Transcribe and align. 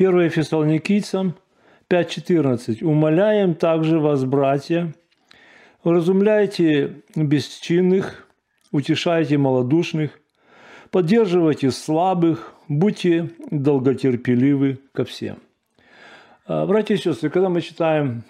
1 0.00 0.30
Фессалоникийцам 0.30 1.34
5.14. 1.90 2.82
«Умоляем 2.82 3.54
также 3.54 4.00
вас, 4.00 4.24
братья, 4.24 4.94
вразумляйте 5.84 7.02
бесчинных, 7.14 8.26
утешайте 8.72 9.36
малодушных, 9.36 10.18
поддерживайте 10.90 11.70
слабых, 11.70 12.54
будьте 12.66 13.28
долготерпеливы 13.50 14.78
ко 14.94 15.04
всем». 15.04 15.36
А, 16.46 16.64
братья 16.64 16.94
и 16.94 16.98
сестры, 16.98 17.28
когда 17.28 17.50
мы 17.50 17.60
читаем 17.60 18.24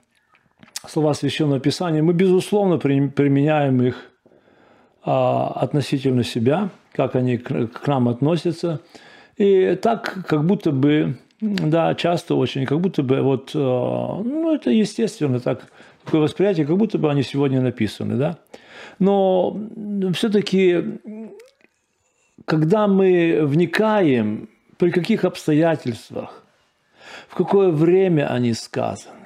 слова 0.88 1.14
Священного 1.14 1.60
Писания, 1.60 2.02
мы, 2.02 2.14
безусловно, 2.14 2.78
применяем 2.78 3.80
их 3.80 4.10
а, 5.04 5.46
относительно 5.54 6.24
себя, 6.24 6.70
как 6.94 7.14
они 7.14 7.38
к 7.38 7.86
нам 7.86 8.08
относятся. 8.08 8.80
И 9.36 9.78
так, 9.80 10.26
как 10.26 10.44
будто 10.44 10.72
бы, 10.72 11.16
да, 11.40 11.94
часто 11.94 12.34
очень, 12.34 12.66
как 12.66 12.80
будто 12.80 13.02
бы 13.02 13.22
вот, 13.22 13.52
а, 13.54 14.22
ну, 14.22 14.54
это 14.54 14.70
естественно, 14.70 15.40
так, 15.40 15.72
такое 16.04 16.20
восприятие, 16.20 16.66
как 16.66 16.76
будто 16.76 16.98
бы 16.98 17.10
они 17.10 17.22
сегодня 17.22 17.60
написаны, 17.60 18.16
да. 18.16 18.38
Но 18.98 19.58
все-таки, 20.14 20.84
когда 22.44 22.86
мы 22.86 23.40
вникаем, 23.42 24.48
при 24.76 24.90
каких 24.90 25.24
обстоятельствах, 25.24 26.44
в 27.28 27.34
какое 27.34 27.70
время 27.70 28.30
они 28.30 28.52
сказаны, 28.52 29.16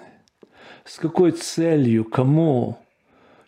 с 0.85 0.99
какой 0.99 1.33
целью, 1.33 2.05
кому, 2.05 2.79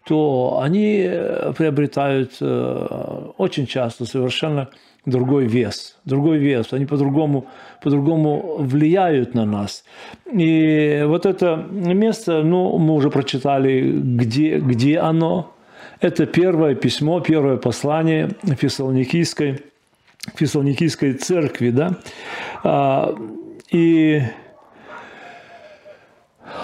то 0.07 0.61
они 0.63 1.03
э, 1.05 1.53
приобретают 1.53 2.37
э, 2.41 3.33
очень 3.39 3.67
часто 3.67 4.05
совершенно 4.05 4.69
другой 5.05 5.47
вес, 5.47 5.97
другой 6.05 6.39
вес. 6.39 6.73
Они 6.73 6.87
по-другому, 6.87 7.47
по-другому 7.83 8.57
влияют 8.61 9.35
на 9.35 9.45
нас. 9.45 9.85
И 10.33 11.03
вот 11.07 11.27
это 11.27 11.57
место, 11.57 12.43
ну, 12.45 12.79
мы 12.79 12.95
уже 12.95 13.11
прочитали, 13.11 13.91
где, 13.91 14.59
где 14.59 14.99
оно. 14.99 15.53
Это 16.01 16.27
первое 16.27 16.77
письмо, 16.77 17.21
первое 17.21 17.57
послание 17.57 18.31
Фессалоникийской, 18.45 19.61
Фессалоникийской 20.37 21.15
церкви, 21.15 21.71
да. 21.71 21.97
А, 22.63 23.13
и 23.73 24.23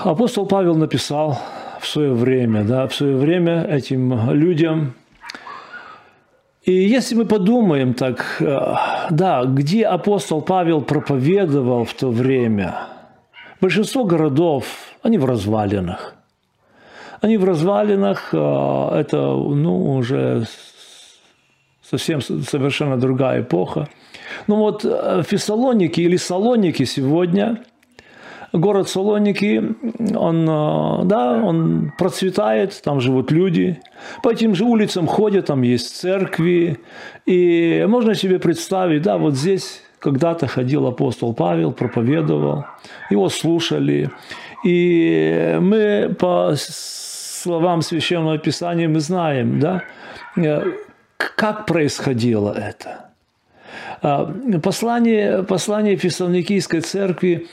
апостол 0.05 0.47
Павел 0.47 0.77
написал 0.77 1.39
в 1.83 1.89
свое 1.89 2.13
время, 2.13 2.63
да, 2.63 2.87
в 2.87 2.95
свое 2.95 3.17
время 3.17 3.65
этим 3.65 4.31
людям. 4.31 4.95
И 6.63 6.73
если 6.73 7.17
мы 7.17 7.25
подумаем 7.25 7.95
так, 7.95 8.37
э, 8.41 8.75
да, 9.11 9.45
где 9.45 9.85
апостол 9.87 10.43
Павел 10.43 10.81
проповедовал 10.81 11.85
в 11.85 11.93
то 11.95 12.11
время, 12.11 12.75
большинство 13.61 14.05
городов, 14.05 14.65
они 15.03 15.19
в 15.19 15.25
развалинах. 15.25 16.15
Они 17.21 17.37
в 17.37 17.45
развалинах, 17.45 18.29
э, 18.33 18.37
это, 18.37 19.17
ну, 19.17 19.97
уже 19.97 20.47
совсем 21.83 22.21
совершенно 22.21 22.97
другая 22.97 23.41
эпоха. 23.41 23.89
Ну 24.47 24.57
вот 24.57 24.85
э, 24.85 25.23
Фессалоники 25.27 26.01
или 26.01 26.17
Салоники 26.17 26.85
сегодня– 26.85 27.65
город 28.53 28.89
Салоники, 28.89 29.63
он, 30.15 30.49
э, 30.49 31.05
да, 31.05 31.43
он 31.43 31.93
процветает, 31.99 32.81
там 32.83 33.01
живут 33.01 33.31
люди. 33.31 33.81
По 34.23 34.31
этим 34.31 34.55
же 34.55 34.65
улицам 34.65 35.07
ходят, 35.07 35.47
там 35.47 35.63
есть 35.63 35.97
церкви. 35.97 36.79
И 37.27 37.85
можно 37.89 38.15
себе 38.15 38.39
представить, 38.39 39.03
да, 39.03 39.19
вот 39.19 39.35
здесь 39.35 39.83
когда-то 39.99 40.47
ходил 40.47 40.87
апостол 40.87 41.35
Павел, 41.35 41.73
проповедовал, 41.73 42.65
его 43.11 43.29
слушали. 43.29 44.11
И 44.65 45.59
мы 45.61 46.15
по 46.19 46.55
словам 46.57 47.83
Священного 47.83 48.39
Писания 48.39 48.89
мы 48.89 49.01
знаем, 49.01 49.61
да, 49.61 49.83
э, 50.37 50.73
как 51.17 51.67
происходило 51.67 52.53
это. 52.53 53.13
А, 54.03 54.33
послание, 54.63 55.43
послание 55.45 55.97
Фессалоникийской 55.97 56.81
церкви 56.81 57.47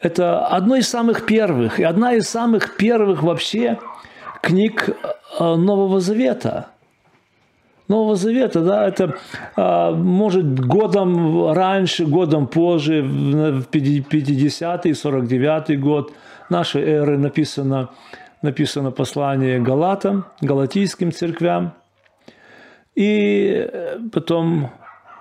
это 0.00 0.46
одно 0.46 0.76
из 0.76 0.88
самых 0.88 1.26
первых, 1.26 1.80
и 1.80 1.84
одна 1.84 2.14
из 2.14 2.28
самых 2.28 2.76
первых 2.76 3.22
вообще 3.22 3.78
книг 4.42 4.88
э, 4.88 5.54
Нового 5.54 6.00
Завета. 6.00 6.68
Нового 7.88 8.16
Завета, 8.16 8.60
да, 8.60 8.86
это 8.86 9.16
э, 9.56 9.90
может 9.92 10.60
годом 10.60 11.52
раньше, 11.52 12.06
годом 12.06 12.46
позже, 12.46 13.02
в 13.02 13.66
50-й, 13.70 14.90
49-й 14.90 15.76
год 15.76 16.12
нашей 16.48 16.82
эры 16.82 17.18
написано, 17.18 17.88
написано 18.42 18.90
послание 18.90 19.58
Галатам, 19.58 20.26
галатийским 20.40 21.12
церквям. 21.12 21.72
И 22.94 23.68
э, 23.72 23.98
потом 24.12 24.70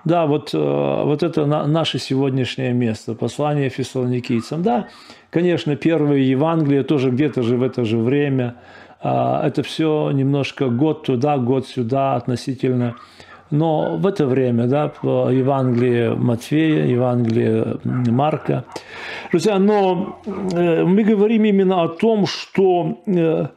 да, 0.07 0.25
вот, 0.25 0.53
э, 0.53 0.57
вот 0.57 1.22
это 1.22 1.45
наше 1.45 2.00
сегодняшнее 2.00 2.73
место, 2.73 3.13
послание 3.13 3.69
фессалоникийцам. 3.69 4.63
Да, 4.63 4.88
конечно, 5.29 5.75
первые 5.75 6.29
Евангелия 6.29 6.84
тоже 6.84 7.12
где-то 7.12 7.44
же 7.44 7.57
в 7.57 7.63
это 7.63 7.84
же 7.84 7.97
время. 7.97 8.56
А, 9.01 9.45
это 9.45 9.63
все 9.63 10.12
немножко 10.12 10.69
год 10.69 11.03
туда, 11.03 11.38
год 11.38 11.68
сюда 11.68 12.16
относительно. 12.16 12.95
Но 13.51 13.97
в 13.97 14.07
это 14.07 14.25
время, 14.25 14.68
да, 14.68 14.91
Евангелие 15.03 16.16
Матфея, 16.16 16.85
Евангелие 16.85 17.78
Марка. 17.84 18.63
Друзья, 19.31 19.59
но 19.59 20.19
э, 20.25 20.84
мы 20.84 21.03
говорим 21.03 21.44
именно 21.44 21.84
о 21.84 21.88
том, 21.89 22.28
что 22.28 22.97
э, 23.06 23.47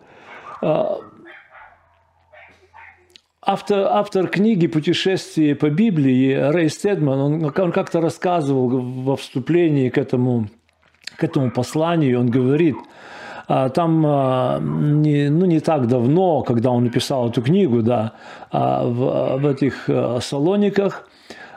Автор, 3.52 3.88
автор 3.90 4.28
книги 4.28 4.68
«Путешествие 4.68 5.56
по 5.56 5.70
Библии» 5.70 6.34
Рэй 6.34 6.68
Стедман, 6.68 7.18
он, 7.18 7.44
он 7.44 7.72
как-то 7.72 8.00
рассказывал 8.00 8.68
во 8.68 9.16
вступлении 9.16 9.88
к 9.88 9.98
этому, 9.98 10.46
к 11.16 11.24
этому 11.24 11.50
посланию, 11.50 12.20
он 12.20 12.30
говорит, 12.30 12.76
а, 13.48 13.68
там 13.68 14.04
а, 14.06 14.60
не, 14.60 15.30
ну, 15.30 15.46
не 15.46 15.58
так 15.58 15.88
давно, 15.88 16.42
когда 16.42 16.70
он 16.70 16.84
написал 16.84 17.28
эту 17.28 17.42
книгу, 17.42 17.82
да, 17.82 18.12
а 18.52 18.84
в, 18.84 19.40
в 19.40 19.46
этих 19.48 19.90
салониках 20.20 21.08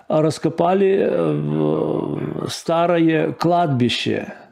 раскопали 0.07 0.97
э, 0.99 2.47
старое 2.47 3.33
кладбище– 3.33 4.33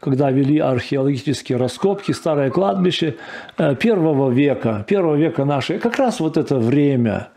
когда 0.00 0.30
вели 0.30 0.58
археологические 0.58 1.58
раскопки, 1.58 2.12
старое 2.12 2.50
кладбище 2.50 3.16
э, 3.56 3.74
первого 3.74 4.30
века, 4.30 4.84
первого 4.86 5.16
века 5.16 5.44
нашей, 5.44 5.78
как 5.78 5.98
раз 5.98 6.20
вот 6.20 6.36
это 6.36 6.58
время. 6.58 7.28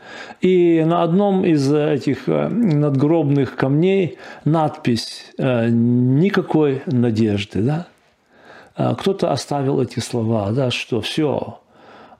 И 0.41 0.83
на 0.85 1.01
одном 1.03 1.43
из 1.43 1.73
этих 1.73 2.29
э, 2.29 2.47
надгробных 2.49 3.55
камней 3.55 4.17
надпись 4.45 5.33
э, 5.37 5.69
«Никакой 5.69 6.83
надежды». 6.85 7.61
Да? 7.61 7.87
Кто-то 8.75 9.31
оставил 9.31 9.81
эти 9.81 9.99
слова, 9.99 10.51
да, 10.51 10.71
что 10.71 11.01
все, 11.01 11.59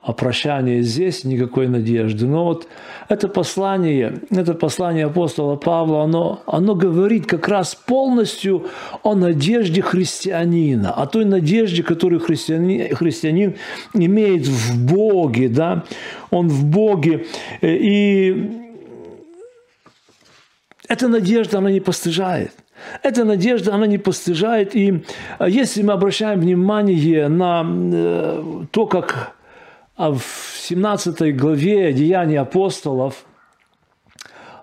а 0.02 0.14
прощание 0.14 0.82
здесь, 0.82 1.24
никакой 1.24 1.68
надежды. 1.68 2.26
Но 2.26 2.46
вот 2.46 2.68
это 3.08 3.28
послание, 3.28 4.20
это 4.32 4.56
послание 4.56 5.06
апостола 5.06 5.58
Павла, 5.58 6.04
оно, 6.04 6.42
оно 6.48 6.74
говорит 6.74 7.28
как 7.28 7.48
раз 7.48 7.76
полностью 7.76 8.66
о 9.04 9.14
надежде 9.14 9.84
христианина, 9.84 10.92
о 10.92 11.06
той 11.06 11.26
надежде, 11.26 11.84
которую 11.84 12.20
христианин, 12.20 12.96
христианин 12.96 13.58
имеет 13.94 14.48
в 14.48 14.88
Боге, 14.92 15.50
да, 15.50 15.84
он 16.32 16.48
в 16.48 16.66
Боге. 16.66 17.28
И 17.62 18.62
эта 20.88 21.08
надежда, 21.08 21.60
она 21.60 21.70
не 21.70 21.80
постыжает. 21.80 22.54
Эта 23.04 23.24
надежда, 23.24 23.76
она 23.76 23.86
не 23.86 24.00
постыжает. 24.00 24.76
И 24.76 25.04
если 25.46 25.84
мы 25.84 25.94
обращаем 25.94 26.40
внимание 26.40 27.28
на 27.28 27.64
э, 27.64 28.44
то, 28.72 28.88
как 28.88 29.36
а 30.02 30.12
в 30.12 30.24
17 30.24 31.36
главе 31.36 31.94
Деяний 31.94 32.40
апостолов 32.40 33.24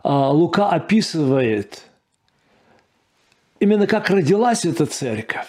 а, 0.02 0.32
Лука 0.32 0.68
описывает 0.68 1.84
именно 3.60 3.86
как 3.86 4.10
родилась 4.10 4.64
эта 4.64 4.86
церковь. 4.86 5.46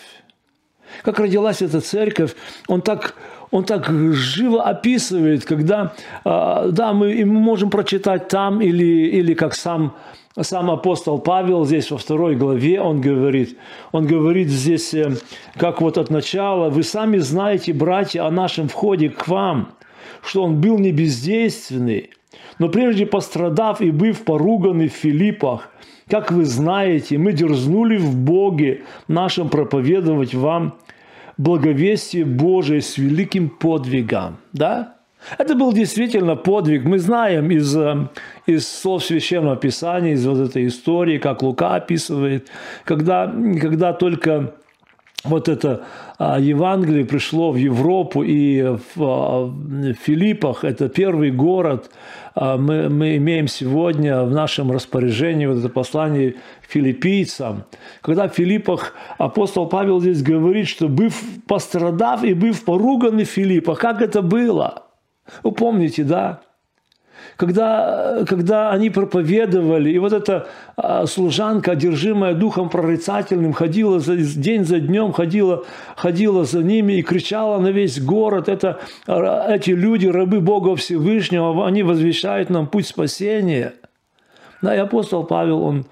Как 1.01 1.17
родилась 1.17 1.63
эта 1.63 1.81
церковь, 1.81 2.35
он 2.67 2.83
так, 2.83 3.15
он 3.49 3.63
так 3.63 3.89
живо 4.13 4.61
описывает, 4.61 5.43
когда, 5.45 5.95
а, 6.23 6.67
да, 6.67 6.93
мы, 6.93 7.25
можем 7.25 7.71
прочитать 7.71 8.27
там, 8.27 8.61
или, 8.61 9.07
или 9.07 9.33
как 9.33 9.55
сам 9.55 9.95
сам 10.39 10.69
апостол 10.69 11.19
Павел 11.19 11.65
здесь 11.65 11.89
во 11.89 11.97
второй 11.97 12.35
главе, 12.35 12.79
он 12.79 13.01
говорит, 13.01 13.57
он 13.91 14.05
говорит 14.05 14.47
здесь, 14.49 14.93
э, 14.93 15.17
как 15.57 15.81
вот 15.81 15.97
от 15.97 16.11
начала, 16.11 16.69
вы 16.69 16.83
сами 16.83 17.17
знаете, 17.17 17.73
братья, 17.73 18.25
о 18.25 18.31
нашем 18.31 18.69
входе 18.69 19.09
к 19.09 19.27
вам, 19.27 19.73
что 20.23 20.43
он 20.43 20.61
был 20.61 20.77
не 20.77 20.91
бездейственный, 20.91 22.11
Но 22.59 22.69
прежде 22.69 23.05
пострадав 23.05 23.81
и 23.81 23.91
быв 23.91 24.23
поруганы 24.23 24.89
в 24.89 24.93
Филиппах, 24.93 25.69
как 26.09 26.31
вы 26.31 26.45
знаете, 26.45 27.17
мы 27.17 27.33
дерзнули 27.33 27.97
в 27.97 28.15
Боге 28.15 28.83
нашим 29.07 29.49
проповедовать 29.49 30.33
вам 30.33 30.75
благовестие 31.37 32.25
Божие 32.25 32.81
с 32.81 32.97
великим 32.97 33.49
подвигом. 33.49 34.37
Да? 34.51 34.95
Это 35.37 35.55
был 35.55 35.73
действительно 35.73 36.35
подвиг. 36.35 36.83
Мы 36.83 36.99
знаем 36.99 37.51
из, 37.51 37.75
э, 37.75 38.07
из 38.45 38.67
слов 38.67 39.03
Священного 39.03 39.55
Писания, 39.55 40.13
из 40.13 40.25
вот 40.25 40.39
этой 40.39 40.67
истории, 40.67 41.17
как 41.17 41.43
Лука 41.43 41.75
описывает, 41.75 42.49
когда, 42.83 43.31
когда 43.61 43.93
только 43.93 44.55
вот 45.23 45.49
это 45.49 45.85
Евангелие 46.19 47.05
пришло 47.05 47.51
в 47.51 47.55
Европу 47.55 48.23
и 48.23 48.61
в, 48.61 48.79
а, 48.97 49.53
Филиппах, 50.03 50.65
это 50.65 50.89
первый 50.89 51.31
город, 51.31 51.89
а, 52.35 52.57
мы, 52.57 52.89
мы 52.89 53.15
имеем 53.17 53.47
сегодня 53.47 54.23
в 54.23 54.31
нашем 54.31 54.71
распоряжении 54.71 55.45
вот 55.45 55.59
это 55.59 55.69
послание 55.69 56.35
филиппийцам. 56.67 57.63
Когда 58.01 58.27
в 58.27 58.33
Филиппах 58.33 58.93
апостол 59.17 59.67
Павел 59.67 60.01
здесь 60.01 60.21
говорит, 60.21 60.67
что 60.67 60.89
быв 60.89 61.21
пострадав 61.47 62.23
и 62.23 62.33
быв 62.33 62.65
поруган 62.65 63.19
в 63.19 63.23
Филиппах, 63.23 63.79
как 63.79 64.01
это 64.01 64.21
было– 64.21 64.83
вы 65.43 65.51
помните, 65.51 66.03
да? 66.03 66.41
Когда, 67.39 68.25
когда 68.27 68.69
они 68.69 68.89
проповедовали, 68.89 69.91
и 69.91 69.97
вот 69.97 70.11
эта 70.11 70.49
а, 70.75 71.05
служанка, 71.05 71.71
одержимая 71.71 72.33
духом 72.33 72.69
прорицательным, 72.69 73.53
ходила 73.53 74.01
за, 74.01 74.17
день 74.17 74.65
за 74.65 74.81
днем, 74.81 75.13
ходила, 75.13 75.63
ходила 75.95 76.43
за 76.43 76.61
ними 76.61 76.97
и 76.97 77.01
кричала 77.01 77.57
на 77.59 77.69
весь 77.69 78.01
город. 78.01 78.49
Это, 78.49 78.81
эти 79.07 79.69
люди, 79.69 80.07
рабы 80.07 80.41
Бога 80.41 80.75
Всевышнего, 80.75 81.65
они 81.65 81.81
возвещают 81.81 82.49
нам 82.49 82.67
путь 82.67 82.87
спасения. 82.87 83.73
Да, 84.61 84.75
и 84.75 84.79
апостол 84.79 85.23
Павел, 85.23 85.63
он 85.63 85.85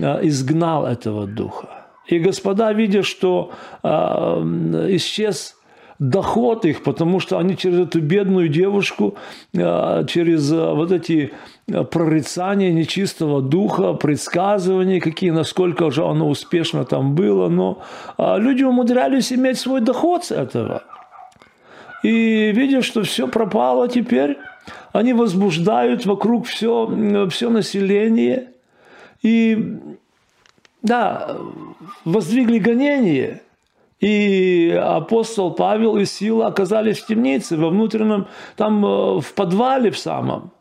а, 0.00 0.20
изгнал 0.22 0.86
этого 0.86 1.26
духа. 1.26 1.68
И 2.06 2.18
господа, 2.18 2.72
видя, 2.72 3.02
что 3.02 3.50
исчез 3.82 5.55
доход 5.98 6.64
их, 6.64 6.82
потому 6.82 7.20
что 7.20 7.38
они 7.38 7.56
через 7.56 7.80
эту 7.80 8.00
бедную 8.00 8.48
девушку, 8.48 9.16
э, 9.54 10.04
через 10.08 10.52
э, 10.52 10.72
вот 10.74 10.92
эти 10.92 11.32
э, 11.68 11.84
прорицания 11.84 12.72
нечистого 12.72 13.40
духа, 13.40 13.94
предсказывания, 13.94 15.00
какие, 15.00 15.30
насколько 15.30 15.90
же 15.90 16.04
оно 16.04 16.28
успешно 16.28 16.84
там 16.84 17.14
было, 17.14 17.48
но 17.48 17.82
люди 18.18 18.62
умудрялись 18.62 19.32
иметь 19.32 19.58
свой 19.58 19.80
доход 19.80 20.24
с 20.24 20.30
этого. 20.30 20.84
И 22.02 22.52
видя, 22.52 22.82
что 22.82 23.02
все 23.02 23.26
пропало 23.26 23.88
теперь, 23.88 24.38
они 24.92 25.12
возбуждают 25.12 26.06
вокруг 26.06 26.46
все, 26.46 27.28
все 27.30 27.50
население. 27.50 28.50
И 29.22 29.78
да, 30.82 31.36
воздвигли 32.04 32.58
гонение– 32.58 33.40
и 34.00 34.70
апостол 34.70 35.52
Павел 35.52 35.96
и 35.96 36.04
Сила 36.04 36.48
оказались 36.48 36.98
в 36.98 37.06
темнице, 37.06 37.56
во 37.56 37.70
внутреннем, 37.70 38.26
там 38.56 38.84
э, 38.84 39.20
в 39.20 39.32
подвале 39.34 39.90
в 39.90 39.98
самом. 39.98 40.52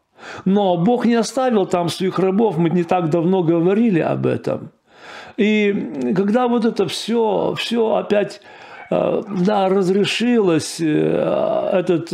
Но 0.45 0.77
Бог 0.77 1.05
не 1.05 1.15
оставил 1.15 1.65
там 1.65 1.89
своих 1.89 2.17
рабов, 2.17 2.57
мы 2.57 2.69
не 2.69 2.83
так 2.83 3.09
давно 3.09 3.43
говорили 3.43 3.99
об 3.99 4.25
этом. 4.25 4.71
И 5.37 6.13
когда 6.15 6.47
вот 6.47 6.63
это 6.63 6.87
все, 6.87 7.53
все 7.57 7.95
опять 7.95 8.41
э, 8.89 9.21
да, 9.41 9.67
разрешилось, 9.67 10.79
э, 10.79 11.69
этот 11.73 12.13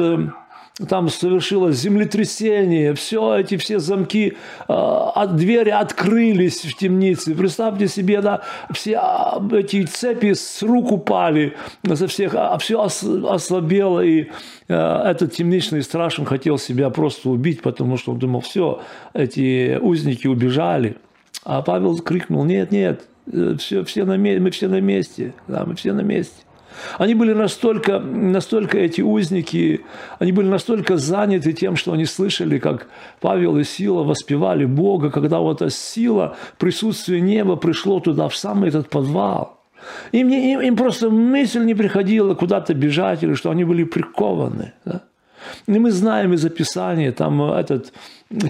там 0.87 1.09
совершилось 1.09 1.77
землетрясение, 1.77 2.93
все 2.93 3.37
эти 3.37 3.57
все 3.57 3.79
замки, 3.79 4.33
э, 4.67 4.73
от 4.73 5.35
двери 5.35 5.69
открылись 5.69 6.61
в 6.61 6.75
темнице. 6.75 7.35
Представьте 7.35 7.87
себе, 7.87 8.21
да, 8.21 8.41
все 8.71 8.97
а, 8.97 9.41
эти 9.51 9.83
цепи 9.83 10.33
с 10.33 10.61
рук 10.63 10.91
упали 10.91 11.55
со 11.93 12.07
всех, 12.07 12.35
а 12.35 12.57
все 12.57 12.81
ослабело, 12.81 13.99
и 13.99 14.29
э, 14.67 14.73
этот 14.73 15.33
темничный 15.33 15.83
страж, 15.83 16.19
хотел 16.25 16.57
себя 16.57 16.89
просто 16.89 17.29
убить, 17.29 17.61
потому 17.61 17.97
что 17.97 18.13
он 18.13 18.19
думал, 18.19 18.41
все, 18.41 18.81
эти 19.13 19.77
узники 19.77 20.27
убежали. 20.27 20.95
А 21.43 21.61
Павел 21.61 21.97
крикнул, 21.99 22.43
нет, 22.43 22.71
нет, 22.71 23.01
все, 23.59 23.83
все 23.83 24.05
на, 24.05 24.17
мы 24.17 24.51
все 24.51 24.67
на 24.67 24.79
месте, 24.79 25.33
да, 25.47 25.65
мы 25.65 25.75
все 25.75 25.93
на 25.93 26.01
месте. 26.01 26.43
Они 26.97 27.15
были 27.15 27.33
настолько, 27.33 27.99
настолько 27.99 28.77
эти 28.77 29.01
узники, 29.01 29.81
они 30.19 30.31
были 30.31 30.47
настолько 30.47 30.97
заняты 30.97 31.53
тем, 31.53 31.75
что 31.75 31.93
они 31.93 32.05
слышали, 32.05 32.59
как 32.59 32.87
Павел 33.19 33.57
и 33.57 33.63
Сила 33.63 34.03
воспевали 34.03 34.65
Бога, 34.65 35.09
когда 35.09 35.39
вот 35.39 35.61
эта 35.61 35.71
сила, 35.71 36.35
присутствие 36.57 37.21
неба 37.21 37.55
пришло 37.55 37.99
туда, 37.99 38.27
в 38.27 38.35
самый 38.35 38.69
этот 38.69 38.89
подвал. 38.89 39.61
Им, 40.11 40.29
не, 40.29 40.53
им, 40.53 40.61
им 40.61 40.75
просто 40.75 41.09
мысль 41.09 41.63
не 41.63 41.73
приходила 41.73 42.35
куда-то 42.35 42.73
бежать, 42.73 43.23
или 43.23 43.33
что 43.33 43.49
они 43.49 43.63
были 43.63 43.83
прикованы. 43.83 44.73
Да? 44.85 45.01
И 45.67 45.79
мы 45.79 45.91
знаем 45.91 46.33
из 46.33 46.45
Описания, 46.45 47.11
там 47.11 47.41
этот 47.41 47.93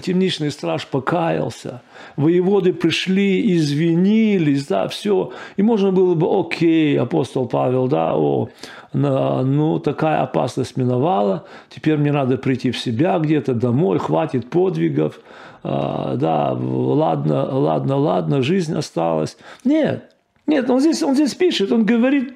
темничный 0.02 0.50
страж 0.50 0.86
покаялся, 0.86 1.82
воеводы 2.16 2.72
пришли, 2.72 3.54
извинились, 3.54 4.66
да, 4.66 4.88
все. 4.88 5.32
И 5.56 5.62
можно 5.62 5.92
было 5.92 6.14
бы, 6.14 6.40
окей, 6.40 6.98
апостол 6.98 7.46
Павел, 7.46 7.88
да, 7.88 8.14
о, 8.14 8.48
ну, 8.92 9.78
такая 9.78 10.20
опасность 10.20 10.76
миновала, 10.76 11.46
теперь 11.68 11.96
мне 11.96 12.12
надо 12.12 12.36
прийти 12.36 12.70
в 12.70 12.78
себя 12.78 13.18
где-то 13.18 13.54
домой, 13.54 13.98
хватит 13.98 14.50
подвигов, 14.50 15.20
а, 15.64 16.16
да, 16.16 16.52
ладно, 16.52 17.58
ладно, 17.58 17.96
ладно, 17.96 18.42
жизнь 18.42 18.74
осталась. 18.74 19.36
Нет, 19.64 20.12
нет, 20.46 20.68
он 20.68 20.80
здесь, 20.80 21.02
он 21.02 21.14
здесь 21.14 21.34
пишет, 21.34 21.72
он 21.72 21.84
говорит, 21.84 22.34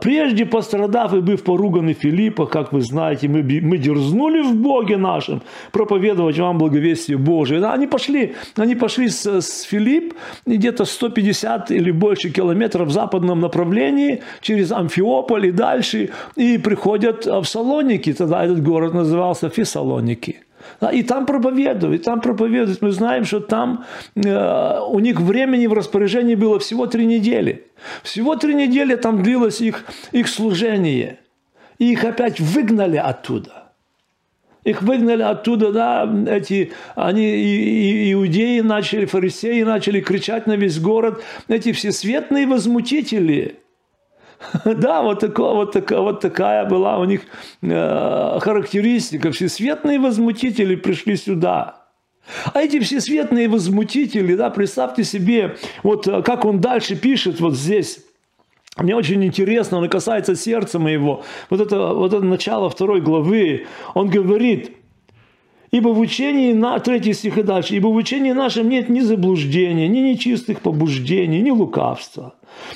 прежде 0.00 0.46
пострадав 0.46 1.14
и 1.14 1.20
быв 1.20 1.42
поруганы 1.42 1.92
Филиппа, 1.94 2.46
как 2.46 2.72
вы 2.72 2.80
знаете, 2.80 3.28
мы, 3.28 3.42
мы 3.42 3.78
дерзнули 3.78 4.42
в 4.42 4.54
Боге 4.54 4.96
нашем 4.96 5.42
проповедовать 5.72 6.38
вам 6.38 6.58
благовестие 6.58 7.18
Божие. 7.18 7.64
Они 7.64 7.86
пошли, 7.86 8.34
они 8.56 8.74
пошли 8.74 9.08
с, 9.08 9.26
с 9.26 9.62
Филипп 9.62 10.14
где-то 10.46 10.84
150 10.84 11.70
или 11.70 11.90
больше 11.90 12.30
километров 12.30 12.88
в 12.88 12.92
западном 12.92 13.40
направлении, 13.40 14.22
через 14.40 14.72
Амфиополь 14.72 15.46
и 15.46 15.50
дальше, 15.50 16.10
и 16.36 16.58
приходят 16.58 17.26
в 17.26 17.44
Салоники. 17.44 18.12
Тогда 18.12 18.44
этот 18.44 18.62
город 18.62 18.94
назывался 18.94 19.48
Фессалоники. 19.48 20.43
И 20.92 21.02
там 21.02 21.26
проповедуют, 21.26 22.00
и 22.00 22.04
там 22.04 22.20
проповедуют. 22.20 22.82
Мы 22.82 22.90
знаем, 22.90 23.24
что 23.24 23.40
там 23.40 23.84
э, 24.14 24.80
у 24.88 24.98
них 25.00 25.20
времени 25.20 25.66
в 25.66 25.72
распоряжении 25.72 26.34
было 26.34 26.58
всего 26.58 26.86
три 26.86 27.06
недели. 27.06 27.66
Всего 28.02 28.36
три 28.36 28.54
недели 28.54 28.96
там 28.96 29.22
длилось 29.22 29.60
их, 29.60 29.84
их 30.12 30.28
служение. 30.28 31.18
И 31.78 31.92
их 31.92 32.04
опять 32.04 32.40
выгнали 32.40 32.96
оттуда. 32.96 33.72
Их 34.64 34.80
выгнали 34.82 35.22
оттуда, 35.22 35.72
да, 35.72 36.10
эти, 36.26 36.72
они, 36.94 37.36
и, 37.36 38.08
и, 38.08 38.12
иудеи 38.14 38.60
начали, 38.60 39.04
фарисеи 39.04 39.62
начали 39.62 40.00
кричать 40.00 40.46
на 40.46 40.56
весь 40.56 40.80
город, 40.80 41.22
эти 41.48 41.72
все 41.72 41.92
светные 41.92 42.46
возмутители– 42.46 43.56
Да, 44.64 45.02
вот, 45.02 45.20
такое, 45.20 45.52
вот, 45.54 45.72
такая, 45.72 46.00
вот 46.00 46.20
такая 46.20 46.64
была 46.64 46.98
у 46.98 47.04
них 47.04 47.22
э, 47.62 48.38
характеристика. 48.40 49.30
Всесветные 49.32 49.98
возмутители 49.98 50.76
пришли 50.76 51.16
сюда. 51.16 51.80
А 52.52 52.62
эти 52.62 52.80
всесветные 52.80 53.48
возмутители, 53.48 54.34
да, 54.34 54.50
представьте 54.50 55.04
себе, 55.04 55.56
вот 55.82 56.08
э, 56.08 56.22
как 56.22 56.44
он 56.44 56.60
дальше 56.60 56.96
пишет 56.96 57.40
вот 57.40 57.54
здесь. 57.54 58.00
Мне 58.76 58.96
очень 58.96 59.24
интересно, 59.24 59.78
он 59.78 59.88
касается 59.88 60.34
сердца 60.34 60.78
моего. 60.78 61.22
Вот 61.48 61.60
это, 61.60 61.94
вот 61.94 62.12
это 62.12 62.24
начало 62.24 62.68
второй 62.68 63.00
главы. 63.00 63.66
Он 63.94 64.08
говорит, 64.08 64.72
Ибо 65.74 65.88
в 65.88 65.98
учении, 65.98 66.52
на, 66.52 66.78
третий 66.78 67.14
стих 67.14 67.36
и 67.36 67.42
дальше, 67.42 67.74
ибо 67.74 67.88
в 67.88 67.96
учении 67.96 68.30
нашем 68.30 68.68
нет 68.68 68.88
ни 68.88 69.00
заблуждения, 69.00 69.88
ни 69.88 69.98
нечистых 69.98 70.60
побуждений, 70.60 71.40
ни 71.40 71.50
лукавства. 71.50 72.34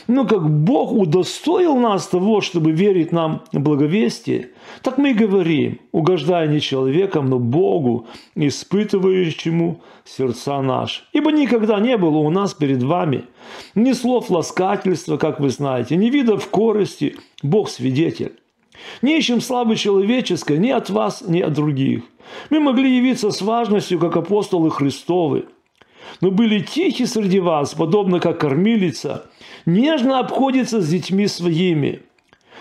Но 0.08 0.26
как 0.26 0.50
Бог 0.50 0.90
удостоил 0.90 1.76
нас 1.76 2.08
того, 2.08 2.40
чтобы 2.40 2.72
верить 2.72 3.12
нам 3.12 3.44
благовестие, 3.52 4.48
так 4.82 4.98
мы 4.98 5.10
и 5.10 5.14
говорим, 5.14 5.78
угождая 5.92 6.48
не 6.48 6.60
человеком, 6.60 7.30
но 7.30 7.38
Богу, 7.38 8.08
испытывающему 8.34 9.80
сердца 10.04 10.60
наши. 10.60 11.02
Ибо 11.12 11.30
никогда 11.30 11.78
не 11.78 11.96
было 11.96 12.18
у 12.18 12.30
нас 12.30 12.52
перед 12.52 12.82
вами 12.82 13.26
ни 13.76 13.92
слов 13.92 14.28
ласкательства, 14.28 15.18
как 15.18 15.38
вы 15.38 15.50
знаете, 15.50 15.94
ни 15.94 16.10
видов 16.10 16.48
корости, 16.48 17.14
Бог 17.44 17.70
свидетель. 17.70 18.32
Не 19.02 19.18
ищем 19.18 19.40
славы 19.40 19.76
человеческой 19.76 20.58
ни 20.58 20.70
от 20.70 20.90
вас, 20.90 21.22
ни 21.26 21.40
от 21.40 21.52
других. 21.52 22.02
Мы 22.50 22.60
могли 22.60 22.96
явиться 22.96 23.30
с 23.30 23.40
важностью, 23.42 23.98
как 23.98 24.16
апостолы 24.16 24.70
Христовы, 24.70 25.46
но 26.20 26.30
были 26.30 26.60
тихи 26.60 27.04
среди 27.04 27.40
вас, 27.40 27.74
подобно 27.74 28.20
как 28.20 28.40
кормилица, 28.40 29.30
нежно 29.66 30.18
обходится 30.18 30.80
с 30.80 30.88
детьми 30.88 31.26
своими. 31.26 32.02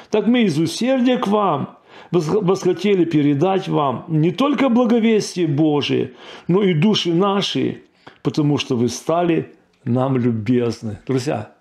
Так 0.10 0.28
мы 0.28 0.44
из 0.44 0.58
усердия 0.58 1.18
к 1.18 1.28
вам 1.28 1.78
восхотели 2.12 3.06
передать 3.06 3.68
вам 3.68 4.06
не 4.08 4.32
только 4.32 4.70
благовестие 4.70 5.48
Божие, 5.48 6.14
но 6.48 6.64
и 6.64 6.74
души 6.74 7.14
наши, 7.14 7.84
потому 8.22 8.58
что 8.58 8.76
вы 8.76 8.90
стали 8.90 9.54
нам 9.84 10.18
любезны. 10.18 11.00
Друзья, 11.06 11.54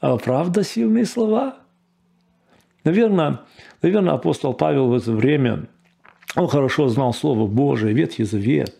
а 0.00 0.16
правда 0.16 0.64
сильные 0.64 1.06
слова? 1.06 1.56
Наверное, 2.84 3.40
наверное, 3.84 4.14
апостол 4.14 4.54
Павел 4.54 4.88
в 4.88 4.94
это 4.94 5.12
время, 5.12 5.66
он 6.36 6.48
хорошо 6.48 6.88
знал 6.88 7.12
Слово 7.12 7.46
Божие, 7.46 7.94
Ветхий 7.94 8.24
Завет. 8.24 8.74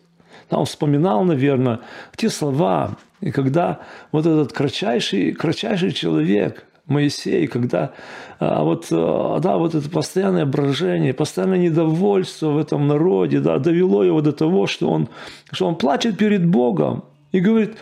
Он 0.50 0.64
вспоминал, 0.64 1.24
наверное, 1.24 1.80
те 2.16 2.30
слова, 2.30 2.96
и 3.20 3.30
когда 3.30 3.80
вот 4.12 4.26
этот 4.26 4.52
кратчайший, 4.52 5.32
кратчайший 5.32 5.92
человек, 5.92 6.64
Моисей, 6.86 7.46
когда 7.46 7.92
а, 8.38 8.62
вот, 8.62 8.88
а, 8.90 9.38
да, 9.40 9.56
вот 9.56 9.74
это 9.74 9.88
постоянное 9.88 10.44
брожение, 10.44 11.14
постоянное 11.14 11.58
недовольство 11.58 12.48
в 12.48 12.58
этом 12.58 12.86
народе 12.86 13.40
да, 13.40 13.58
довело 13.58 14.04
его 14.04 14.20
до 14.20 14.32
того, 14.32 14.66
что 14.66 14.90
он, 14.90 15.08
что 15.50 15.66
он 15.66 15.76
плачет 15.76 16.18
перед 16.18 16.46
Богом 16.46 17.04
и 17.32 17.40
говорит, 17.40 17.76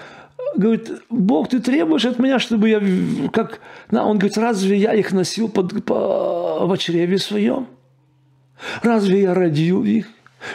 говорит, 0.57 0.91
Бог, 1.09 1.49
ты 1.49 1.61
требуешь 1.61 2.05
от 2.05 2.19
меня, 2.19 2.39
чтобы 2.39 2.69
я, 2.69 2.83
как, 3.31 3.61
да, 3.91 4.05
он 4.05 4.19
говорит, 4.19 4.39
разве 4.39 4.77
я 4.77 4.95
их 4.95 5.13
носил 5.13 5.49
под, 5.49 5.85
по, 5.85 6.67
в 6.67 6.79
чреве 6.79 7.19
своем? 7.19 7.67
Разве 8.83 9.23
я 9.23 9.35
родил 9.35 9.85
их? 9.85 10.07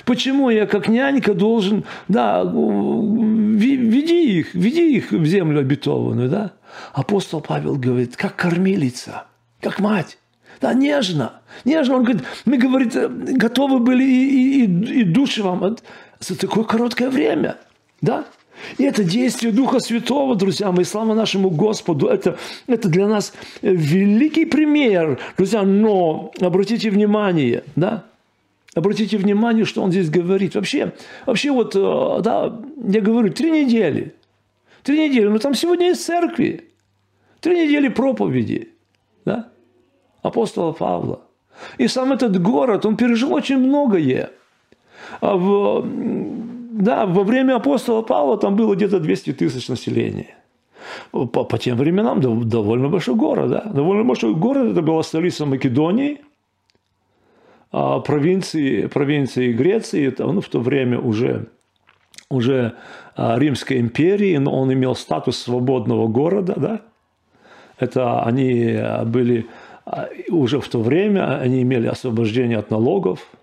Почему 0.05 0.49
я 0.49 0.65
как 0.65 0.89
нянька 0.89 1.33
должен, 1.33 1.85
да, 2.07 2.43
веди 2.43 4.39
их, 4.39 4.53
веди 4.53 4.97
их 4.97 5.11
в 5.11 5.25
землю 5.25 5.61
обетованную, 5.61 6.29
да? 6.29 6.51
Апостол 6.93 7.41
Павел 7.41 7.75
говорит, 7.75 8.17
как 8.17 8.35
кормилица, 8.35 9.25
как 9.61 9.79
мать. 9.79 10.17
Да, 10.59 10.73
нежно, 10.73 11.41
нежно. 11.65 11.97
Он 11.97 12.03
говорит, 12.03 12.23
мы, 12.45 12.57
говорит, 12.57 12.93
готовы 13.37 13.79
были 13.79 14.03
и, 14.03 14.65
и, 14.65 15.01
и 15.01 15.03
души 15.03 15.43
вам 15.43 15.77
за 16.19 16.37
такое 16.37 16.63
короткое 16.63 17.09
время. 17.09 17.57
Да? 18.01 18.25
И 18.77 18.83
это 18.83 19.03
действие 19.03 19.51
Духа 19.51 19.79
Святого, 19.79 20.35
друзья 20.35 20.71
мои, 20.71 20.83
слава 20.83 21.13
нашему 21.13 21.49
Господу, 21.49 22.07
это, 22.07 22.37
это 22.67 22.89
для 22.89 23.07
нас 23.07 23.33
великий 23.61 24.45
пример, 24.45 25.19
друзья, 25.37 25.63
но 25.63 26.31
обратите 26.39 26.89
внимание, 26.89 27.63
да, 27.75 28.05
обратите 28.75 29.17
внимание, 29.17 29.65
что 29.65 29.81
он 29.81 29.91
здесь 29.91 30.09
говорит. 30.09 30.55
Вообще, 30.55 30.93
вообще 31.25 31.51
вот, 31.51 31.75
э, 31.75 32.21
да, 32.21 32.59
я 32.87 33.01
говорю, 33.01 33.31
три 33.31 33.51
недели, 33.51 34.15
три 34.83 35.09
недели, 35.09 35.27
ну 35.27 35.39
там 35.39 35.53
сегодня 35.53 35.91
из 35.91 36.03
церкви, 36.03 36.65
три 37.39 37.65
недели 37.65 37.87
проповеди, 37.87 38.69
да, 39.25 39.49
апостола 40.21 40.71
Павла. 40.71 41.21
И 41.77 41.87
сам 41.87 42.13
этот 42.13 42.39
город, 42.41 42.85
он 42.85 42.97
пережил 42.97 43.33
очень 43.33 43.57
многое. 43.57 44.31
А 45.21 45.35
в, 45.35 45.87
да, 46.77 47.05
во 47.05 47.23
время 47.23 47.55
апостола 47.55 48.01
Павла 48.01 48.37
там 48.37 48.55
было 48.55 48.75
где-то 48.75 48.99
200 48.99 49.33
тысяч 49.33 49.67
населения. 49.67 50.35
По, 51.11 51.25
по 51.25 51.57
тем 51.57 51.77
временам 51.77 52.21
довольно 52.21 52.87
большой 52.87 53.15
город. 53.15 53.49
Да? 53.49 53.61
Довольно 53.61 54.03
большой 54.03 54.35
город. 54.35 54.71
Это 54.71 54.81
была 54.81 55.03
столица 55.03 55.45
Македонии, 55.45 56.21
а 57.71 57.99
провинции, 57.99 58.85
провинции 58.85 59.53
Греции. 59.53 60.07
Это, 60.07 60.25
ну, 60.27 60.39
в 60.39 60.47
то 60.47 60.59
время 60.59 60.99
уже, 60.99 61.47
уже 62.29 62.73
а, 63.15 63.37
Римской 63.39 63.79
империи, 63.79 64.37
но 64.37 64.53
он 64.57 64.71
имел 64.71 64.95
статус 64.95 65.37
свободного 65.37 66.07
города. 66.07 66.53
Да? 66.55 66.81
Это 67.79 68.23
они 68.23 68.79
были 69.05 69.47
а, 69.85 70.09
уже 70.29 70.61
в 70.61 70.67
то 70.69 70.79
время, 70.79 71.39
они 71.39 71.63
имели 71.63 71.87
освобождение 71.87 72.59
от 72.59 72.69
налогов– 72.69 73.27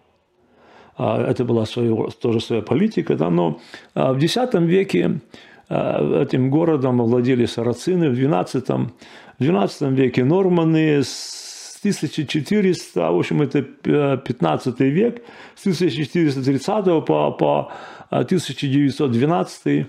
это 0.97 1.45
была 1.45 1.67
своего, 1.67 2.09
тоже 2.11 2.41
своя 2.41 2.63
политика, 2.63 3.17
да, 3.17 3.31
но 3.31 3.61
а, 3.95 4.13
в 4.13 4.19
X 4.19 4.37
веке 4.53 5.21
а, 5.69 6.23
этим 6.23 6.51
городом 6.51 7.01
овладели 7.01 7.47
сарацины, 7.47 8.11
в 8.11 8.15
XII, 8.15 8.91
в 9.39 9.43
XII 9.43 9.95
веке 9.95 10.25
норманы, 10.25 11.03
с 11.03 11.79
1400, 11.81 13.11
в 13.11 13.19
общем, 13.19 13.43
это 13.43 13.63
15 13.63 14.81
век, 14.81 15.23
с 15.55 15.61
1430 15.67 17.05
по, 17.05 17.31
по 17.33 17.73
1912 18.11 19.87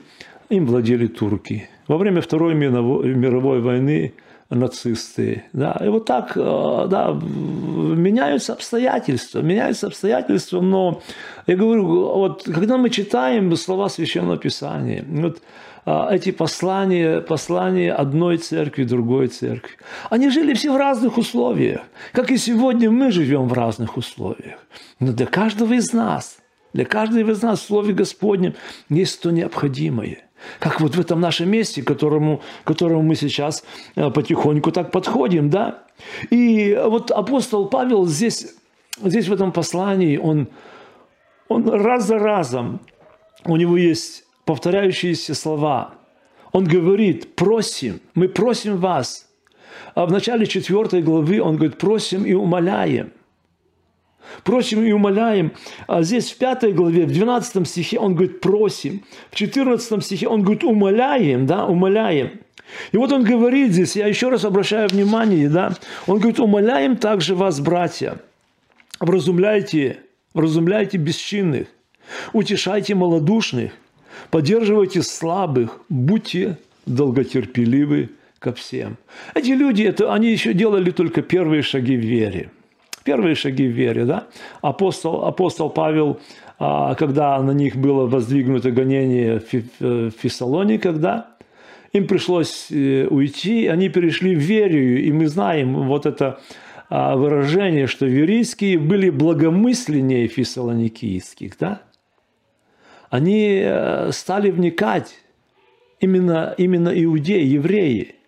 им 0.49 0.65
владели 0.65 1.07
турки. 1.07 1.69
Во 1.87 1.97
время 1.97 2.21
Второй 2.21 2.55
мировой 2.55 3.61
войны 3.61 4.13
нацисты. 4.55 5.43
Да. 5.53 5.79
И 5.83 5.87
вот 5.87 6.05
так 6.05 6.33
э, 6.35 6.87
да, 6.89 7.11
меняются 7.11 8.53
обстоятельства, 8.53 9.41
меняются 9.41 9.87
обстоятельства, 9.87 10.61
но 10.61 11.01
я 11.47 11.55
говорю, 11.55 11.85
вот 11.85 12.43
когда 12.43 12.77
мы 12.77 12.89
читаем 12.89 13.55
слова 13.55 13.89
Священного 13.89 14.37
Писания, 14.37 15.05
вот 15.07 15.41
э, 15.85 16.07
эти 16.11 16.31
послания, 16.31 17.21
послания 17.21 17.93
одной 17.93 18.37
церкви, 18.37 18.83
другой 18.83 19.27
церкви, 19.27 19.75
они 20.09 20.29
жили 20.29 20.53
все 20.53 20.71
в 20.71 20.77
разных 20.77 21.17
условиях, 21.17 21.81
как 22.11 22.31
и 22.31 22.37
сегодня 22.37 22.89
мы 22.89 23.11
живем 23.11 23.47
в 23.47 23.53
разных 23.53 23.97
условиях. 23.97 24.59
Но 24.99 25.11
для 25.13 25.25
каждого 25.25 25.73
из 25.73 25.93
нас, 25.93 26.37
для 26.73 26.85
каждого 26.85 27.31
из 27.31 27.41
нас 27.41 27.59
в 27.59 27.65
Слове 27.65 27.93
Господнем 27.93 28.53
есть 28.89 29.21
то 29.21 29.31
необходимое. 29.31 30.24
Как 30.59 30.81
вот 30.81 30.95
в 30.95 30.99
этом 30.99 31.19
нашем 31.19 31.49
месте, 31.49 31.81
к 31.81 31.87
которому, 31.87 32.41
к 32.63 32.67
которому 32.67 33.01
мы 33.01 33.15
сейчас 33.15 33.63
э, 33.95 34.09
потихоньку 34.09 34.71
так 34.71 34.91
подходим, 34.91 35.49
да? 35.49 35.83
И 36.29 36.79
вот 36.85 37.11
апостол 37.11 37.67
Павел 37.67 38.05
здесь, 38.05 38.55
здесь 39.03 39.27
в 39.27 39.33
этом 39.33 39.51
послании, 39.51 40.17
он, 40.17 40.47
он 41.47 41.67
раз 41.69 42.05
за 42.05 42.19
разом, 42.19 42.79
у 43.45 43.55
него 43.55 43.77
есть 43.77 44.23
повторяющиеся 44.45 45.35
слова. 45.35 45.93
Он 46.51 46.65
говорит, 46.65 47.35
просим, 47.35 47.99
мы 48.13 48.29
просим 48.29 48.77
вас. 48.77 49.27
А 49.93 50.05
в 50.05 50.11
начале 50.11 50.45
четвертой 50.45 51.01
главы 51.01 51.41
он 51.41 51.55
говорит, 51.55 51.77
просим 51.77 52.25
и 52.25 52.33
умоляем– 52.33 53.11
Просим 54.43 54.83
и 54.83 54.91
умоляем. 54.91 55.51
А 55.87 56.03
здесь 56.03 56.31
в 56.31 56.37
пятой 56.37 56.73
главе, 56.73 57.05
в 57.05 57.11
12 57.11 57.67
стихе 57.67 57.99
он 57.99 58.15
говорит 58.15 58.41
просим. 58.41 59.03
В 59.31 59.35
14 59.35 60.03
стихе 60.03 60.27
он 60.27 60.41
говорит 60.41 60.63
умоляем, 60.63 61.45
да, 61.45 61.65
умоляем. 61.65 62.39
И 62.91 62.97
вот 62.97 63.11
он 63.11 63.23
говорит 63.23 63.71
здесь, 63.71 63.95
я 63.95 64.07
еще 64.07 64.29
раз 64.29 64.43
обращаю 64.45 64.89
внимание, 64.89 65.49
да, 65.49 65.73
он 66.07 66.17
говорит, 66.17 66.39
умоляем 66.39 66.97
также 66.97 67.35
вас, 67.35 67.59
братья, 67.59 68.17
вразумляйте, 68.99 69.99
вразумляйте 70.33 70.97
бесчинных, 70.97 71.67
утешайте 72.33 72.95
малодушных, 72.95 73.71
поддерживайте 74.31 75.03
слабых, 75.03 75.79
будьте 75.89 76.57
долготерпеливы 76.85 78.09
ко 78.39 78.53
всем. 78.53 78.97
Эти 79.33 79.51
люди, 79.51 79.83
это, 79.83 80.13
они 80.13 80.31
еще 80.31 80.53
делали 80.53 80.91
только 80.91 81.21
первые 81.21 81.61
шаги 81.61 81.95
в 81.95 82.01
вере 82.01 82.49
первые 83.05 83.35
шаги 83.35 83.67
в 83.67 83.71
вере. 83.71 84.03
Да? 84.03 84.27
Апостол, 84.61 85.25
апостол 85.25 85.69
Павел, 85.69 86.19
а, 86.59 86.95
когда 86.95 87.41
на 87.41 87.51
них 87.51 87.77
было 87.77 88.05
воздвигнуто 88.05 88.71
гонение 88.71 89.41
в 89.79 90.11
Фессалониках, 90.11 90.97
да, 90.97 91.27
им 91.93 92.07
пришлось 92.07 92.67
э, 92.71 93.07
уйти, 93.09 93.67
они 93.67 93.87
перешли 93.87 94.35
в 94.35 94.39
верию, 94.39 95.01
и 95.01 95.13
мы 95.13 95.27
знаем 95.27 95.87
вот 95.87 96.05
это 96.05 96.41
а, 96.89 97.15
выражение, 97.15 97.87
что 97.87 98.05
верийские 98.05 98.77
были 98.77 99.09
благомысленнее 99.09 100.27
фессалоникийских, 100.27 101.57
да? 101.57 101.83
Они 103.09 103.61
э, 103.63 104.11
стали 104.11 104.51
вникать, 104.51 105.15
именно, 106.01 106.53
именно 106.57 106.89
иудеи, 106.89 107.45
евреи– 107.45 108.15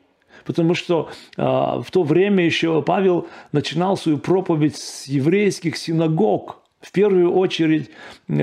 потому 0.48 0.74
что 0.74 1.10
э, 1.38 1.42
в 1.44 1.86
то 1.92 2.04
время 2.04 2.44
еще 2.44 2.82
Павел 2.82 3.28
начинал 3.52 3.98
свою 3.98 4.18
проповедь 4.18 4.78
с 4.78 5.06
еврейских 5.08 5.78
синагог, 5.78 6.64
в 6.80 6.92
первую 6.92 7.34
очередь 7.34 7.90
э, 8.28 8.34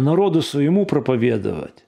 народу 0.00 0.42
своему 0.42 0.84
проповедовать. 0.84 1.84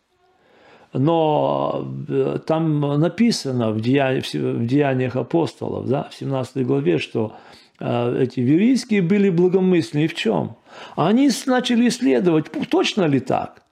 Но 0.95 1.87
э, 2.09 2.39
там 2.47 2.81
написано 2.81 3.71
в, 3.71 3.81
деяниях, 3.81 4.25
в 4.33 4.67
деяниях 4.67 5.17
апостолов, 5.17 5.87
да, 5.87 6.09
в 6.11 6.15
17 6.15 6.67
главе, 6.67 6.99
что 6.99 7.37
э, 7.81 8.23
эти 8.23 8.41
верийские 8.41 9.03
были 9.03 9.29
благомысленны. 9.29 10.09
в 10.09 10.15
чем? 10.15 10.57
Они 10.97 11.31
начали 11.47 11.89
исследовать, 11.89 12.47
точно 12.71 13.03
ли 13.03 13.21
так? 13.21 13.63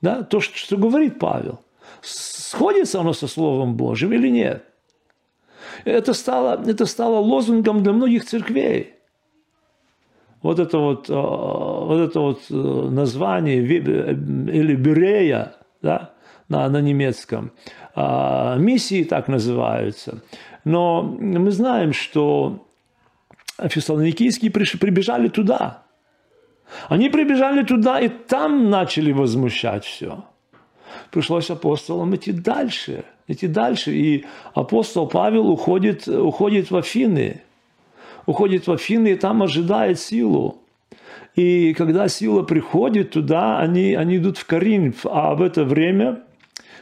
Да, 0.00 0.22
то, 0.22 0.40
что 0.40 0.76
говорит 0.76 1.18
Павел. 1.18 1.58
Сходится 2.02 3.00
оно 3.00 3.12
со 3.12 3.26
Словом 3.26 3.74
Божьим 3.74 4.12
или 4.12 4.28
нет? 4.28 4.64
Это 5.84 6.14
стало, 6.14 6.62
это 6.66 6.86
стало 6.86 7.18
лозунгом 7.18 7.82
для 7.82 7.92
многих 7.92 8.24
церквей. 8.24 8.94
Вот 10.42 10.58
это 10.58 10.78
вот, 10.78 11.10
а, 11.10 11.84
вот 11.84 12.00
это 12.00 12.20
вот 12.20 12.40
э, 12.50 12.54
название 12.54 13.64
или 13.64 14.76
Бирея, 14.76 15.54
да, 15.82 16.12
на, 16.48 16.68
на 16.68 16.80
немецком, 16.80 17.50
а, 17.94 18.56
миссии 18.56 19.04
так 19.04 19.28
называются. 19.28 20.22
Но 20.64 21.02
мы 21.02 21.50
знаем, 21.50 21.92
что 21.92 22.66
фессалоникийские 23.58 24.50
прибежали 24.50 25.28
туда. 25.28 25.82
Они 26.88 27.08
прибежали 27.08 27.62
туда 27.64 28.00
и 28.00 28.08
там 28.08 28.70
начали 28.70 29.12
возмущать 29.12 29.84
все. 29.84 30.24
Пришлось 31.10 31.50
апостолам 31.50 32.14
идти 32.14 32.32
дальше, 32.32 33.04
идти 33.28 33.46
дальше. 33.46 33.92
И 33.92 34.24
апостол 34.54 35.06
Павел 35.06 35.48
уходит, 35.48 36.08
уходит 36.08 36.70
в 36.70 36.76
Афины. 36.76 37.42
Уходит 38.26 38.66
в 38.66 38.72
Афины 38.72 39.12
и 39.12 39.16
там 39.16 39.42
ожидает 39.42 40.00
силу. 40.00 40.62
И 41.36 41.74
когда 41.74 42.08
сила 42.08 42.42
приходит 42.42 43.10
туда, 43.10 43.58
они, 43.58 43.94
они 43.94 44.16
идут 44.16 44.38
в 44.38 44.46
Коринф. 44.46 45.04
А 45.04 45.34
в 45.34 45.42
это 45.42 45.64
время, 45.64 46.22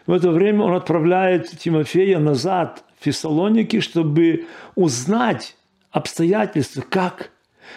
в 0.07 0.13
это 0.13 0.31
время 0.31 0.63
он 0.63 0.75
отправляет 0.75 1.51
Тимофея 1.59 2.19
назад 2.19 2.85
в 3.01 3.05
Фессалоники, 3.05 3.81
чтобы 3.81 4.47
узнать 4.77 5.57
обстоятельства, 5.91 6.85
как 6.89 7.31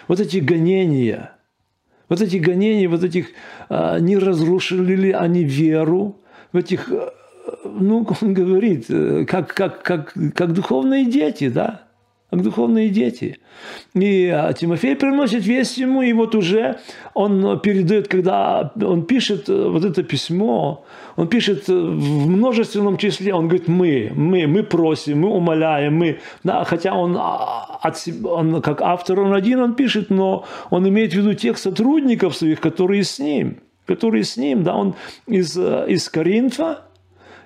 вот 0.06 0.20
эти 0.20 0.38
гонения, 0.38 1.32
вот 2.08 2.20
эти 2.20 2.36
гонения, 2.36 2.88
вот 2.88 3.04
этих, 3.04 3.28
а, 3.68 3.98
не 3.98 4.16
разрушили 4.16 4.94
ли 4.94 5.12
они 5.12 5.44
веру, 5.44 6.20
в 6.52 6.56
этих, 6.56 6.90
а, 6.90 7.12
ну, 7.68 8.06
он 8.20 8.34
говорит, 8.34 8.86
э, 8.88 9.24
как, 9.26 9.54
как, 9.54 9.82
как, 9.82 10.14
как 10.34 10.52
духовные 10.52 11.06
дети, 11.06 11.48
да, 11.48 11.88
как 12.30 12.42
духовные 12.42 12.90
дети. 12.90 13.38
И 13.94 14.26
а, 14.26 14.52
Тимофей 14.52 14.94
приносит 14.96 15.46
весть 15.46 15.78
ему, 15.78 16.02
и 16.02 16.12
вот 16.12 16.34
уже 16.34 16.78
он 17.14 17.58
передает, 17.60 18.08
когда 18.08 18.72
он 18.80 19.06
пишет 19.06 19.48
э, 19.48 19.68
вот 19.68 19.84
это 19.84 20.02
письмо, 20.02 20.84
он 21.16 21.28
пишет 21.28 21.68
в 21.68 22.28
множественном 22.28 22.98
числе, 22.98 23.34
он 23.34 23.48
говорит 23.48 23.66
«мы», 23.66 24.12
«мы», 24.14 24.46
«мы 24.46 24.62
просим», 24.62 25.20
«мы 25.20 25.30
умоляем», 25.30 25.96
«мы». 25.96 26.20
Да, 26.44 26.64
хотя 26.64 26.94
он, 26.94 27.16
а, 27.18 27.78
от 27.82 27.96
он 28.24 28.60
как 28.60 28.82
автор, 28.82 29.20
он 29.20 29.32
один 29.32 29.60
он 29.60 29.74
пишет, 29.74 30.10
но 30.10 30.44
он 30.70 30.86
имеет 30.88 31.12
в 31.12 31.16
виду 31.16 31.32
тех 31.34 31.56
сотрудников 31.56 32.36
своих, 32.36 32.60
которые 32.60 33.04
с 33.04 33.18
ним, 33.18 33.56
которые 33.86 34.24
с 34.24 34.36
ним, 34.36 34.64
да, 34.64 34.76
он 34.76 34.94
из, 35.26 35.56
э, 35.56 35.86
из 35.88 36.08
Коринфа, 36.10 36.82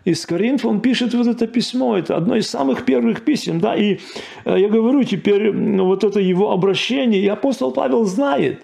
из 0.04 0.26
Коринфа, 0.26 0.68
он 0.68 0.80
пишет 0.80 1.14
вот 1.14 1.26
это 1.26 1.46
письмо. 1.46 1.96
Это 1.96 2.16
одно 2.16 2.36
из 2.36 2.48
самых 2.48 2.84
первых 2.84 3.24
писем. 3.24 3.60
Да? 3.60 3.76
И 3.76 4.00
э, 4.44 4.58
я 4.58 4.68
говорю 4.68 5.04
теперь, 5.04 5.52
вот 5.52 6.04
это 6.04 6.20
его 6.20 6.50
обращение, 6.50 7.20
и 7.20 7.28
апостол 7.28 7.72
Павел 7.72 8.04
знает, 8.04 8.62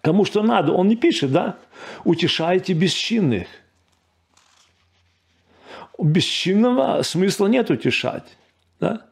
кому 0.00 0.24
что 0.24 0.42
надо. 0.42 0.72
Он 0.72 0.88
не 0.88 0.96
пишет, 0.96 1.32
да? 1.32 1.56
Утешайте 2.04 2.72
бесчинных. 2.72 3.46
Бесчинного 5.98 7.02
смысла 7.02 7.46
нет 7.46 7.70
утешать. 7.70 8.36
Да? 8.80 9.02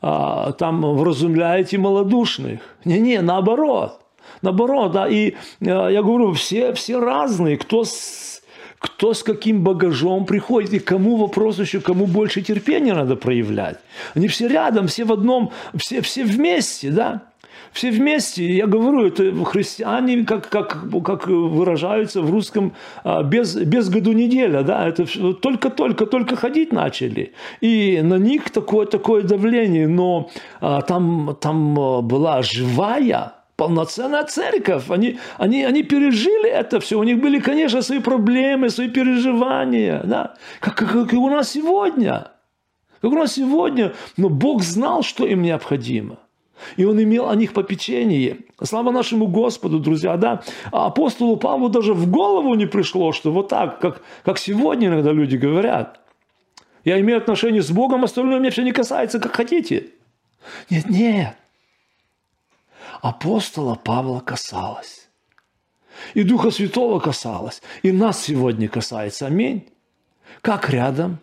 А, 0.00 0.52
там 0.52 0.80
вразумляете 0.96 1.78
малодушных. 1.78 2.60
Не-не, 2.84 3.20
наоборот. 3.20 4.00
Наоборот, 4.40 4.92
да, 4.92 5.08
и 5.08 5.30
э, 5.30 5.34
я 5.60 6.02
говорю, 6.02 6.32
все, 6.32 6.72
все 6.74 7.00
разные, 7.00 7.56
кто 7.56 7.84
с 7.84 8.31
кто 8.82 9.14
с 9.14 9.22
каким 9.22 9.62
багажом 9.62 10.26
приходит, 10.26 10.74
и 10.74 10.78
кому 10.80 11.16
вопрос 11.16 11.58
еще, 11.60 11.80
кому 11.80 12.06
больше 12.06 12.42
терпения 12.42 12.94
надо 12.94 13.16
проявлять. 13.16 13.78
Они 14.14 14.26
все 14.26 14.48
рядом, 14.48 14.86
все 14.86 15.04
в 15.04 15.12
одном, 15.12 15.50
все, 15.76 16.00
все 16.00 16.24
вместе, 16.24 16.90
да? 16.90 17.22
Все 17.72 17.90
вместе, 17.90 18.44
я 18.44 18.66
говорю, 18.66 19.06
это 19.06 19.44
христиане, 19.44 20.24
как, 20.24 20.48
как, 20.50 20.84
как 21.04 21.26
выражаются 21.26 22.20
в 22.20 22.30
русском, 22.30 22.72
а, 23.02 23.22
без, 23.22 23.54
без 23.54 23.88
году 23.88 24.12
неделя, 24.12 24.62
да, 24.62 24.88
это 24.88 25.06
только-только, 25.34 26.04
только 26.06 26.36
ходить 26.36 26.72
начали. 26.72 27.32
И 27.62 28.00
на 28.02 28.18
них 28.18 28.50
такое, 28.50 28.86
такое 28.86 29.22
давление, 29.22 29.88
но 29.88 30.28
а, 30.60 30.82
там, 30.82 31.36
там 31.40 31.78
а, 31.78 32.02
была 32.02 32.42
живая, 32.42 33.32
полноценная 33.62 34.24
церковь. 34.24 34.90
Они, 34.90 35.18
они, 35.38 35.62
они 35.62 35.84
пережили 35.84 36.50
это 36.50 36.80
все. 36.80 36.98
У 36.98 37.04
них 37.04 37.20
были, 37.20 37.38
конечно, 37.38 37.80
свои 37.82 38.00
проблемы, 38.00 38.70
свои 38.70 38.88
переживания. 38.88 40.02
Да? 40.04 40.34
Как, 40.58 40.74
как, 40.74 40.92
как 40.92 41.12
и 41.12 41.16
у 41.16 41.28
нас 41.28 41.50
сегодня. 41.50 42.32
Как 43.00 43.12
у 43.12 43.14
нас 43.14 43.34
сегодня. 43.34 43.92
Но 44.16 44.28
Бог 44.28 44.62
знал, 44.62 45.04
что 45.04 45.26
им 45.26 45.42
необходимо. 45.42 46.16
И 46.76 46.84
он 46.84 47.00
имел 47.00 47.28
о 47.28 47.36
них 47.36 47.52
попечение. 47.52 48.38
Слава 48.60 48.90
нашему 48.90 49.28
Господу, 49.28 49.78
друзья, 49.78 50.16
да. 50.16 50.42
А 50.72 50.86
апостолу 50.86 51.36
Павлу 51.36 51.68
даже 51.68 51.94
в 51.94 52.10
голову 52.10 52.54
не 52.54 52.66
пришло, 52.66 53.12
что 53.12 53.30
вот 53.30 53.48
так, 53.48 53.78
как, 53.78 54.02
как 54.24 54.38
сегодня 54.38 54.88
иногда 54.88 55.12
люди 55.12 55.36
говорят. 55.36 56.00
Я 56.84 56.98
имею 56.98 57.18
отношение 57.18 57.62
с 57.62 57.70
Богом, 57.70 58.02
остальное 58.02 58.40
меня 58.40 58.50
все 58.50 58.64
не 58.64 58.72
касается, 58.72 59.20
как 59.20 59.36
хотите. 59.36 59.90
Нет, 60.68 60.90
нет 60.90 61.36
апостола 63.02 63.74
Павла 63.74 64.20
касалось. 64.20 65.08
И 66.14 66.22
Духа 66.22 66.50
Святого 66.50 67.00
касалось. 67.00 67.60
И 67.82 67.92
нас 67.92 68.22
сегодня 68.22 68.68
касается. 68.68 69.26
Аминь. 69.26 69.68
Как 70.40 70.70
рядом, 70.70 71.18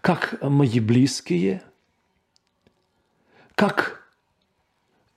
как 0.00 0.42
мои 0.42 0.80
близкие, 0.80 1.62
как 3.54 4.02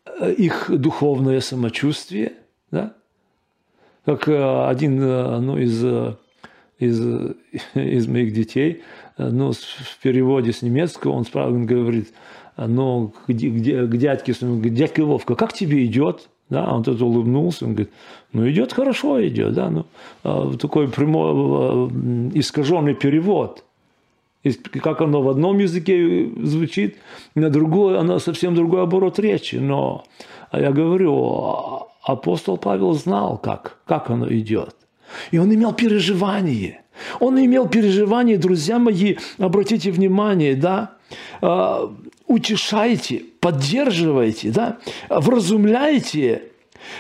э, 0.06 0.34
их 0.34 0.70
духовное 0.70 1.40
самочувствие, 1.40 2.34
да? 2.70 2.94
как 4.06 4.28
э, 4.28 4.68
один 4.68 5.02
э, 5.02 5.40
ну, 5.40 5.58
из, 5.58 5.84
из, 6.80 7.36
из 7.74 8.08
моих 8.08 8.34
детей, 8.34 8.84
ну, 9.18 9.54
в 9.54 9.98
переводе 10.02 10.52
с 10.52 10.62
немецкого, 10.62 11.14
он, 11.14 11.26
он 11.34 11.66
говорит, 11.66 12.14
но 12.58 13.12
где, 13.28 13.86
к 13.86 13.98
дядьке, 13.98 14.34
говорит, 14.40 14.74
дядька 14.74 15.06
Вовка, 15.06 15.36
как 15.36 15.54
тебе 15.54 15.86
идет? 15.86 16.30
Да, 16.50 16.74
он 16.74 16.84
тут 16.84 17.02
улыбнулся, 17.02 17.66
он 17.66 17.76
говорит, 17.76 17.94
ну 18.34 18.50
идет 18.50 18.74
хорошо, 18.74 19.26
идет, 19.26 19.54
да, 19.54 19.70
ну 19.70 19.86
а, 20.24 20.52
такой 20.58 20.90
прямой 20.90 21.32
а, 21.32 21.90
искаженный 22.34 22.94
перевод. 22.94 23.64
Как 24.82 25.02
оно 25.02 25.22
в 25.22 25.30
одном 25.30 25.60
языке 25.60 26.30
звучит, 26.44 26.98
на 27.36 27.50
другой, 27.50 27.98
оно 27.98 28.20
совсем 28.20 28.56
другой 28.56 28.82
оборот 28.82 29.20
речи. 29.20 29.58
Но 29.58 30.04
я 30.52 30.72
говорю, 30.72 31.88
апостол 32.04 32.58
Павел 32.58 32.94
знал, 32.94 33.38
как, 33.38 33.78
как 33.86 34.10
оно 34.10 34.28
идет. 34.34 34.76
И 35.30 35.38
он 35.38 35.54
имел 35.54 35.74
переживание. 35.74 36.82
Он 37.20 37.40
имел 37.40 37.68
переживание, 37.68 38.38
друзья 38.38 38.80
мои, 38.80 39.16
обратите 39.38 39.92
внимание, 39.92 40.56
да, 40.56 40.96
а, 41.42 41.92
утешайте, 42.32 43.24
поддерживайте, 43.40 44.52
да, 44.52 44.78
вразумляйте. 45.10 46.44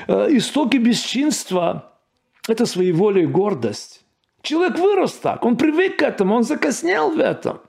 Э, 0.08 0.28
истоки 0.30 0.78
бесчинства– 0.78 1.92
это 2.48 2.66
своеволие 2.66 3.24
и 3.24 3.28
гордость. 3.28 4.02
Человек 4.42 4.78
вырос 4.78 5.14
так, 5.14 5.46
он 5.46 5.56
привык 5.58 5.98
к 5.98 6.02
этому, 6.02 6.36
он 6.36 6.44
закоснел 6.44 7.12
в 7.12 7.20
этом. 7.20 7.62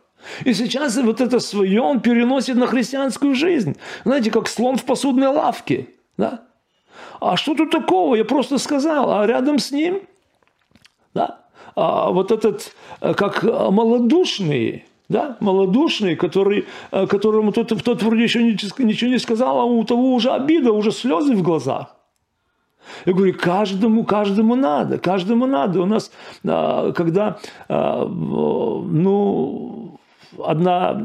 И 0.45 0.55
сейчас 0.55 0.97
вот 0.97 1.21
это 1.21 1.41
свое 1.41 1.81
он 1.81 2.01
переносит 2.01 2.57
на 2.57 2.67
христианскую 2.67 3.35
жизнь. 3.35 3.77
Знаете, 4.05 4.31
как 4.31 4.49
слон 4.49 4.77
в 4.77 4.85
посудной 4.85 5.29
лавке. 5.29 5.89
Да? 6.17 6.45
А 7.21 7.37
что 7.37 7.55
тут 7.55 7.71
такого? 7.71 8.15
Я 8.15 8.25
просто 8.25 8.59
сказал. 8.59 9.13
А 9.13 9.27
рядом 9.27 9.59
с 9.59 9.71
ним, 9.73 10.03
да, 11.15 11.41
а 11.75 12.11
вот 12.11 12.31
этот, 12.31 12.73
э, 13.01 13.15
как 13.15 13.43
малодушный, 13.43 14.87
да, 15.13 15.37
малодушный, 15.41 16.17
который, 16.17 16.65
э, 16.91 17.07
которому 17.07 17.53
тот, 17.53 17.69
тот 17.85 18.03
вроде 18.03 18.25
еще 18.25 18.43
ничего 18.43 19.11
не 19.11 19.19
сказал, 19.19 19.61
а 19.61 19.65
у 19.65 19.85
того 19.85 20.15
уже 20.15 20.31
обида, 20.31 20.73
уже 20.73 20.91
слезы 20.91 21.35
в 21.35 21.43
глазах. 21.43 21.95
Я 23.07 23.13
говорю, 23.13 23.35
каждому, 23.39 24.05
каждому 24.05 24.57
надо, 24.57 24.99
каждому 24.99 25.47
надо. 25.47 25.81
У 25.81 25.87
нас, 25.87 26.11
а, 26.45 26.93
когда, 26.93 27.39
а, 27.69 28.05
ну, 28.07 29.99
одна 30.45 31.03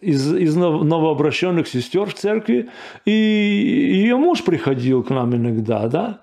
из, 0.00 0.34
из 0.34 0.56
новообращенных 0.56 1.66
сестер 1.66 2.06
в 2.06 2.14
церкви, 2.14 2.68
и 3.04 3.10
ее 3.10 4.16
муж 4.16 4.44
приходил 4.44 5.02
к 5.02 5.10
нам 5.10 5.34
иногда, 5.34 5.88
да, 5.88 6.20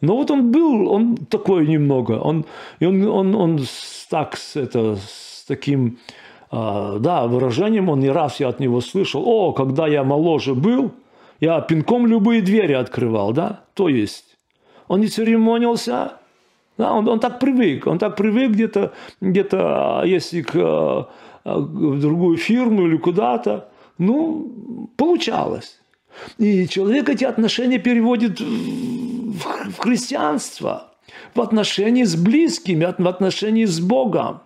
но 0.00 0.16
вот 0.16 0.30
он 0.30 0.50
был, 0.50 0.90
он 0.90 1.16
такой 1.16 1.66
немного, 1.66 2.12
он, 2.12 2.44
и 2.80 2.86
он, 2.86 3.06
он, 3.06 3.34
он 3.34 3.60
так, 4.08 4.36
это, 4.54 4.98
таким 5.50 5.98
а, 6.50 6.98
да, 6.98 7.26
выражением, 7.26 7.88
он 7.88 8.00
не 8.00 8.10
раз 8.10 8.40
я 8.40 8.48
от 8.48 8.60
него 8.60 8.80
слышал, 8.80 9.22
о, 9.26 9.52
когда 9.52 9.88
я 9.88 10.04
моложе 10.04 10.54
был, 10.54 10.92
я 11.40 11.60
пинком 11.60 12.06
любые 12.06 12.40
двери 12.40 12.74
открывал, 12.74 13.32
да, 13.32 13.64
то 13.74 13.88
есть 13.88 14.36
он 14.88 15.00
не 15.00 15.08
церемонился, 15.08 16.12
да, 16.78 16.92
он, 16.92 17.08
он 17.08 17.18
так 17.18 17.40
привык, 17.40 17.86
он 17.86 17.98
так 17.98 18.16
привык 18.16 18.52
где-то, 18.52 18.92
где-то 19.20 20.02
если 20.06 20.42
к, 20.42 20.52
а, 20.56 21.08
в 21.44 22.00
другую 22.00 22.36
фирму 22.36 22.86
или 22.86 22.96
куда-то, 22.96 23.68
ну, 23.98 24.88
получалось. 24.96 25.80
И 26.38 26.66
человек 26.68 27.08
эти 27.08 27.24
отношения 27.24 27.78
переводит 27.78 28.40
в 28.40 29.78
христианство, 29.78 30.94
в 31.34 31.40
отношении 31.40 32.04
с 32.04 32.16
близкими, 32.16 32.94
в 32.96 33.08
отношении 33.08 33.64
с 33.64 33.80
Богом. 33.80 34.40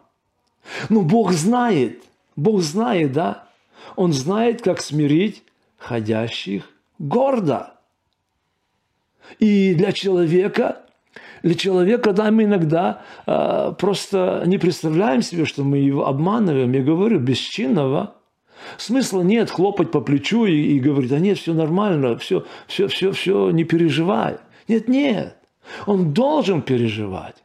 Ну, 0.89 1.03
Бог 1.03 1.33
знает, 1.33 2.03
Бог 2.37 2.61
знает, 2.61 3.13
да? 3.13 3.49
Он 3.97 4.13
знает, 4.13 4.63
как 4.63 4.81
смирить 4.81 5.43
ходящих 5.79 6.71
гордо. 6.99 7.75
И 9.39 9.75
для 9.75 9.93
человека, 9.93 10.83
для 11.43 11.55
человека, 11.55 12.13
да, 12.13 12.31
мы 12.31 12.45
иногда 12.45 13.03
э, 13.27 13.73
просто 13.79 14.43
не 14.47 14.59
представляем 14.59 15.23
себе, 15.23 15.45
что 15.45 15.65
мы 15.65 15.79
его 15.79 16.07
обманываем. 16.07 16.73
Я 16.73 16.83
говорю, 16.83 17.19
бесчинного. 17.21 18.15
Смысла 18.79 19.23
нет 19.23 19.51
хлопать 19.51 19.91
по 19.91 20.01
плечу 20.01 20.47
и, 20.47 20.77
и 20.77 20.81
говорить, 20.81 21.11
да 21.11 21.19
нет, 21.19 21.39
все 21.39 21.53
нормально, 21.53 22.17
все, 22.17 22.47
все, 22.67 22.89
все, 22.89 23.13
все, 23.13 23.51
не 23.51 23.65
переживай. 23.65 24.39
Нет, 24.69 24.89
нет. 24.89 25.37
Он 25.87 26.13
должен 26.13 26.63
переживать. 26.63 27.44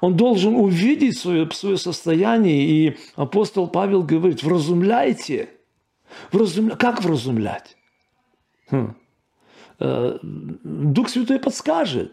Он 0.00 0.16
должен 0.16 0.54
увидеть 0.54 1.18
свое, 1.18 1.48
свое 1.50 1.76
состояние. 1.76 2.62
И 2.62 2.96
апостол 3.16 3.68
Павел 3.68 4.02
говорит, 4.02 4.42
вразумляйте. 4.42 5.48
Вразумля... 6.32 6.76
Как 6.76 7.02
вразумлять? 7.02 7.76
Хм. 8.70 8.94
Э, 9.78 10.18
Дух 10.22 11.08
Святой 11.08 11.38
подскажет. 11.38 12.12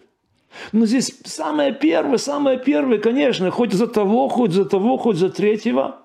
Но 0.71 0.85
здесь 0.85 1.19
самое 1.25 1.73
первое, 1.73 2.17
самое 2.17 2.57
первое, 2.57 2.99
конечно, 2.99 3.51
хоть 3.51 3.73
за 3.73 3.87
того, 3.87 4.29
хоть 4.29 4.51
за 4.51 4.65
того, 4.65 4.97
хоть 4.97 5.17
за 5.17 5.29
третьего. 5.29 5.97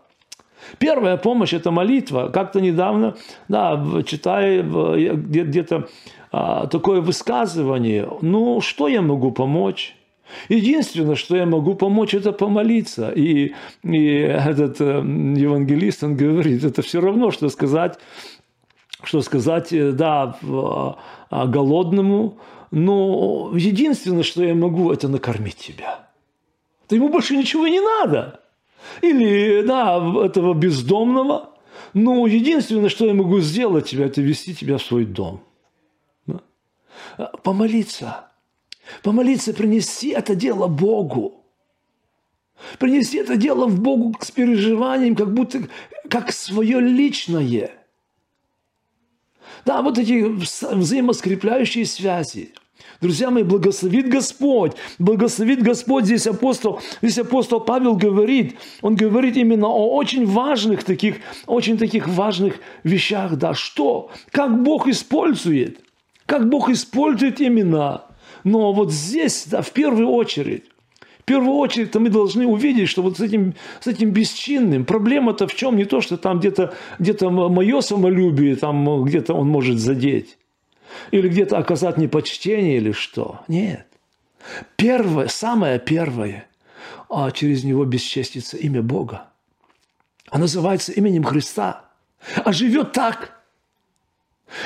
Первая 0.79 1.17
помощь– 1.17 1.53
это 1.55 1.71
молитва. 1.71 2.29
Как-то 2.29 2.61
недавно, 2.61 3.17
да, 3.49 3.85
читая 4.05 4.63
где-то 4.63 5.89
а, 6.31 6.67
такое 6.67 7.01
высказывание, 7.01 8.09
ну, 8.23 8.61
что 8.61 8.89
я 8.89 9.03
могу 9.03 9.33
помочь? 9.33 9.97
Единственное, 10.49 11.15
что 11.15 11.37
я 11.37 11.47
могу 11.47 11.75
помочь, 11.75 12.15
это 12.15 12.33
помолиться. 12.33 13.11
И, 13.11 13.55
и 13.83 14.07
этот 14.17 14.81
э, 14.81 14.85
евангелист, 14.85 16.05
он 16.05 16.17
говорит, 16.17 16.65
это 16.65 16.83
все 16.83 17.01
равно, 17.01 17.31
что 17.31 17.49
сказать, 17.49 17.99
что 19.03 19.21
сказать, 19.23 19.73
э, 19.73 19.93
да, 19.93 20.37
а, 20.43 21.47
голодному, 21.47 22.39
но 22.71 23.53
единственное, 23.55 24.23
что 24.23 24.43
я 24.43 24.55
могу, 24.55 24.93
это 24.93 25.09
накормить 25.09 25.57
тебя. 25.57 26.09
Да 26.89 26.97
ему 26.97 27.09
больше 27.09 27.37
ничего 27.37 27.67
не 27.67 27.81
надо. 27.81 28.41
Или, 29.03 29.63
да, 29.63 29.97
этого 30.25 30.55
бездомного. 30.55 31.51
Но 31.95 32.27
единственное, 32.27 32.89
что 32.89 33.07
я 33.07 33.15
могу 33.15 33.41
сделать 33.41 33.91
тебя, 33.91 34.07
это 34.07 34.23
вести 34.23 34.55
тебя 34.55 34.79
в 34.79 34.83
свой 34.83 35.05
дом. 35.05 35.43
Помолиться. 37.43 38.32
Помолиться, 39.03 39.53
принести 39.53 40.11
это 40.11 40.35
дело 40.35 40.67
Богу. 40.67 41.43
Принести 42.79 43.19
это 43.19 43.37
дело 43.37 43.67
в 43.67 43.81
Богу 43.81 44.15
с 44.21 44.31
переживанием, 44.31 45.17
как 45.17 45.33
будто 45.33 45.69
как 46.09 46.33
свое 46.33 46.81
личное. 46.81 47.71
Да, 49.65 49.83
вот 49.83 49.99
эти 49.99 50.23
взаимоскрепляющие 50.23 51.87
связи. 51.87 52.53
Друзья 53.01 53.31
мои, 53.31 53.43
благословит 53.43 54.09
Господь. 54.09 54.73
Благословит 54.99 55.63
Господь. 55.63 56.05
Здесь 56.05 56.27
апостол, 56.27 56.81
здесь 57.01 57.19
апостол 57.19 57.61
Павел 57.61 57.97
говорит, 57.97 58.57
он 58.81 58.95
говорит 58.95 59.37
именно 59.37 59.69
о 59.69 59.95
очень 59.95 60.27
важных 60.27 60.85
таких, 60.85 61.17
очень 61.47 61.79
таких 61.79 62.09
важных 62.09 62.57
вещах. 62.85 63.37
Да, 63.37 63.55
что? 63.55 64.11
Как 64.31 64.63
Бог 64.63 64.89
использует. 64.89 65.81
Как 66.27 66.49
Бог 66.49 66.71
использует 66.71 67.41
имена 67.41 68.05
но 68.45 68.73
вот 68.73 68.93
здесь, 68.93 69.47
да, 69.47 69.63
в 69.63 69.71
первую 69.71 70.09
очередь, 70.09 70.65
в 71.21 71.25
первую 71.25 71.55
очередь 71.55 71.95
мы 71.95 72.11
должны 72.11 72.47
увидеть, 72.47 72.89
что 72.89 73.03
вот 73.03 73.19
с 73.19 73.21
этим, 73.21 73.55
с 73.81 73.87
этим 73.87 74.11
бесчинным 74.11 74.85
проблема-то 74.85 75.47
в 75.47 75.55
чем? 75.55 75.77
Не 75.77 75.85
то, 75.85 76.01
что 76.01 76.17
там 76.17 76.41
где-то 76.41 76.75
где 76.99 77.17
мое 77.29 77.81
самолюбие, 77.81 78.57
там 78.57 79.05
где-то 79.05 79.35
он 79.35 79.49
может 79.49 79.79
задеть. 79.79 80.37
Или 81.13 81.29
где-то 81.29 81.59
оказать 81.59 81.97
непочтение 81.97 82.77
или 82.77 82.93
что. 82.93 83.41
Нет. 83.47 83.87
Первое, 84.77 85.29
самое 85.29 85.79
первое, 85.79 86.49
а 87.09 87.31
через 87.31 87.63
него 87.63 87.85
бесчестится 87.85 88.57
имя 88.57 88.83
Бога. 88.83 89.29
А 90.29 90.39
называется 90.39 90.91
именем 90.93 91.23
Христа. 91.23 91.85
А 92.45 92.53
живет 92.53 92.93
так– 92.93 93.39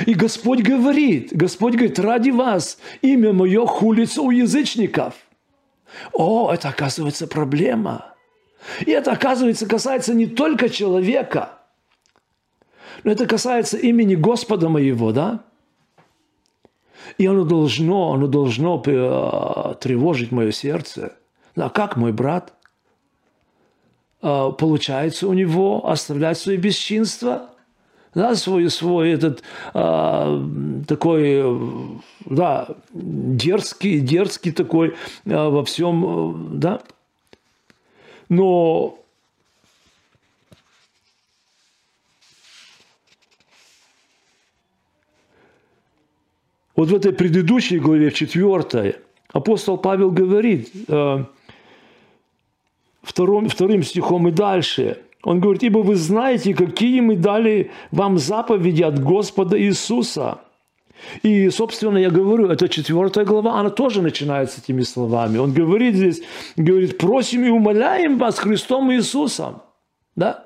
и 0.04 0.14
Господь 0.14 0.62
говорит, 0.62 1.30
Господь 1.32 1.74
говорит, 1.74 1.98
ради 1.98 2.30
вас 2.30 2.78
имя 3.02 3.32
мое 3.32 3.66
хулится 3.66 4.22
у 4.22 4.30
язычников. 4.30 5.14
О, 6.12 6.52
это 6.52 6.68
оказывается 6.68 7.26
проблема. 7.26 8.14
И 8.84 8.90
это, 8.90 9.12
оказывается, 9.12 9.66
касается 9.66 10.12
не 10.14 10.26
только 10.26 10.68
человека, 10.68 11.60
но 13.04 13.12
это 13.12 13.26
касается 13.26 13.76
имени 13.76 14.16
Господа 14.16 14.68
моего, 14.68 15.12
да? 15.12 15.44
И 17.18 17.26
оно 17.26 17.44
должно, 17.44 18.12
оно 18.12 18.26
должно 18.26 18.82
э, 18.84 19.74
тревожить 19.80 20.32
мое 20.32 20.50
сердце. 20.50 21.12
А 21.54 21.70
как 21.70 21.96
мой 21.96 22.12
брат? 22.12 22.52
Э, 24.22 24.50
получается 24.58 25.28
у 25.28 25.32
него 25.32 25.88
оставлять 25.88 26.38
свои 26.38 26.56
бесчинства– 26.56 27.50
да, 28.16 28.34
свой, 28.34 28.70
свой 28.70 29.10
этот 29.10 29.42
а, 29.74 30.42
такой, 30.88 32.00
да, 32.24 32.66
дерзкий, 32.94 34.00
дерзкий 34.00 34.52
такой 34.52 34.96
а, 35.26 35.50
во 35.50 35.62
всем, 35.66 36.58
да. 36.58 36.80
Но 38.30 38.98
вот 46.74 46.88
в 46.88 46.94
этой 46.94 47.12
предыдущей 47.12 47.78
главе, 47.78 48.08
в 48.08 48.14
четвертой, 48.14 48.96
апостол 49.30 49.76
Павел 49.76 50.10
говорит, 50.10 50.72
а, 50.88 51.26
вторым, 53.02 53.50
вторым 53.50 53.82
стихом 53.82 54.26
и 54.28 54.30
дальше– 54.30 55.02
он 55.26 55.40
говорит, 55.40 55.64
ибо 55.64 55.78
вы 55.78 55.96
знаете, 55.96 56.54
какие 56.54 57.00
мы 57.00 57.16
дали 57.16 57.72
вам 57.90 58.16
заповеди 58.16 58.84
от 58.84 59.02
Господа 59.02 59.60
Иисуса. 59.60 60.38
И, 61.24 61.50
собственно, 61.50 61.98
я 61.98 62.10
говорю, 62.10 62.48
это 62.48 62.68
четвертая 62.68 63.24
глава, 63.24 63.58
она 63.58 63.70
тоже 63.70 64.02
начинается 64.02 64.60
этими 64.60 64.82
словами. 64.82 65.38
Он 65.38 65.52
говорит 65.52 65.96
здесь, 65.96 66.22
говорит, 66.54 66.98
просим 66.98 67.44
и 67.44 67.48
умоляем 67.48 68.18
вас 68.18 68.38
Христом 68.38 68.92
Иисусом. 68.92 69.62
Да? 70.14 70.44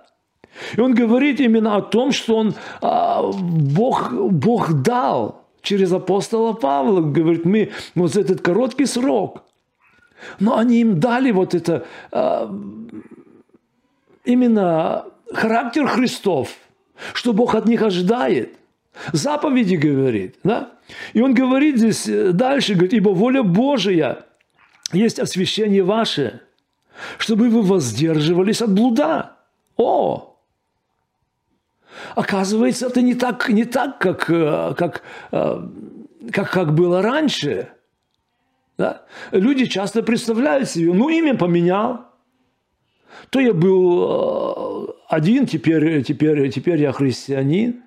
И 0.74 0.80
он 0.80 0.94
говорит 0.94 1.40
именно 1.40 1.76
о 1.76 1.82
том, 1.82 2.10
что 2.10 2.36
он, 2.36 2.54
а, 2.80 3.22
Бог, 3.22 4.14
Бог 4.14 4.72
дал 4.80 5.44
через 5.60 5.92
апостола 5.92 6.54
Павла, 6.54 7.02
говорит, 7.02 7.44
мы 7.44 7.70
вот 7.94 8.16
этот 8.16 8.40
короткий 8.40 8.86
срок, 8.86 9.44
но 10.38 10.56
они 10.56 10.80
им 10.80 11.00
дали 11.00 11.32
вот 11.32 11.54
это 11.54 11.84
а, 12.12 12.50
именно 14.24 15.06
характер 15.32 15.86
Христов, 15.86 16.54
что 17.14 17.32
Бог 17.32 17.54
от 17.54 17.66
них 17.66 17.82
ожидает. 17.82 18.56
Заповеди 19.12 19.76
говорит, 19.76 20.36
да? 20.42 20.72
И 21.12 21.20
он 21.20 21.32
говорит 21.32 21.78
здесь 21.78 22.08
э, 22.08 22.32
дальше, 22.32 22.74
говорит, 22.74 22.92
ибо 22.92 23.10
воля 23.10 23.42
Божия 23.42 24.26
есть 24.92 25.20
освящение 25.20 25.84
ваше, 25.84 26.42
чтобы 27.18 27.48
вы 27.48 27.62
воздерживались 27.62 28.60
от 28.60 28.74
блуда. 28.74 29.36
О! 29.76 30.36
Оказывается, 32.14 32.86
это 32.86 33.00
не 33.00 33.14
так, 33.14 33.48
не 33.48 33.64
так 33.64 33.98
как, 33.98 34.28
э, 34.28 34.74
как, 34.76 35.02
э, 35.30 35.68
как, 36.32 36.50
как 36.50 36.74
было 36.74 37.00
раньше. 37.00 37.68
Да? 38.76 39.02
Люди 39.30 39.66
часто 39.66 40.02
представляют 40.02 40.68
себе, 40.68 40.92
ну, 40.92 41.08
имя 41.08 41.36
поменял– 41.36 42.06
то 43.30 43.40
я 43.40 43.52
был 43.52 44.88
э, 44.88 44.92
один, 45.08 45.46
теперь, 45.46 46.02
теперь, 46.02 46.50
теперь 46.50 46.80
я 46.80 46.92
христианин. 46.92 47.82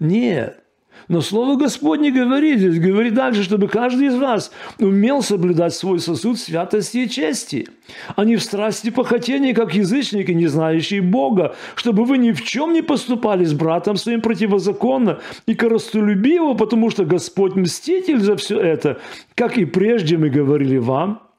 Нет. 0.00 0.62
Но 1.08 1.20
Слово 1.20 1.56
Господне 1.56 2.10
говорит, 2.10 2.60
здесь 2.60 2.78
говорит 2.78 3.14
дальше, 3.14 3.42
чтобы 3.42 3.68
каждый 3.68 4.08
из 4.08 4.14
вас 4.14 4.52
умел 4.78 5.22
соблюдать 5.22 5.74
свой 5.74 5.98
сосуд 5.98 6.38
святости 6.38 6.98
и 6.98 7.08
чести, 7.08 7.68
а 8.14 8.24
не 8.24 8.36
в 8.36 8.42
страсти 8.42 8.90
похотения, 8.90 9.54
как 9.54 9.74
язычники, 9.74 10.30
не 10.30 10.46
знающие 10.46 11.02
Бога, 11.02 11.54
чтобы 11.74 12.04
вы 12.04 12.18
ни 12.18 12.32
в 12.32 12.42
чем 12.42 12.72
не 12.72 12.82
поступали 12.82 13.44
с 13.44 13.52
братом 13.52 13.96
своим 13.96 14.20
противозаконно 14.20 15.18
и 15.46 15.54
коростолюбиво, 15.54 16.54
потому 16.54 16.90
что 16.90 17.04
Господь 17.04 17.56
мститель 17.56 18.20
за 18.20 18.36
все 18.36 18.60
это, 18.60 19.00
как 19.34 19.58
и 19.58 19.64
прежде 19.64 20.16
мы 20.16 20.30
говорили 20.30 20.78
вам– 20.78 21.22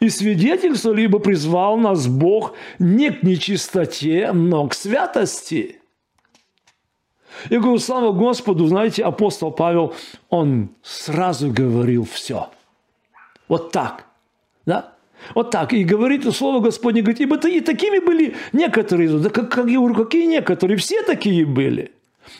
и 0.00 0.08
свидетельство 0.08 0.92
либо 0.92 1.18
призвал 1.18 1.76
нас 1.76 2.06
Бог 2.06 2.54
не 2.78 3.10
к 3.10 3.22
нечистоте, 3.22 4.32
но 4.32 4.66
к 4.68 4.74
святости. 4.74 5.80
Я 7.50 7.60
говорю, 7.60 7.78
слава 7.78 8.12
Господу, 8.12 8.66
знаете, 8.66 9.02
апостол 9.02 9.50
Павел, 9.50 9.94
он 10.28 10.70
сразу 10.82 11.50
говорил 11.50 12.04
все. 12.04 12.50
Вот 13.48 13.72
так. 13.72 14.06
Да? 14.66 14.92
Вот 15.34 15.50
так. 15.50 15.72
И 15.72 15.84
говорит 15.84 16.24
слово 16.34 16.60
Господне, 16.60 17.02
говорит, 17.02 17.20
ибо 17.20 17.36
и 17.48 17.60
такими 17.60 17.98
были 17.98 18.36
некоторые. 18.52 19.08
Да 19.18 19.30
как, 19.30 19.50
как 19.50 19.66
я 19.66 19.78
говорю, 19.78 19.94
какие 19.94 20.26
некоторые? 20.26 20.76
Все 20.76 21.02
такие 21.02 21.44
были. 21.46 21.92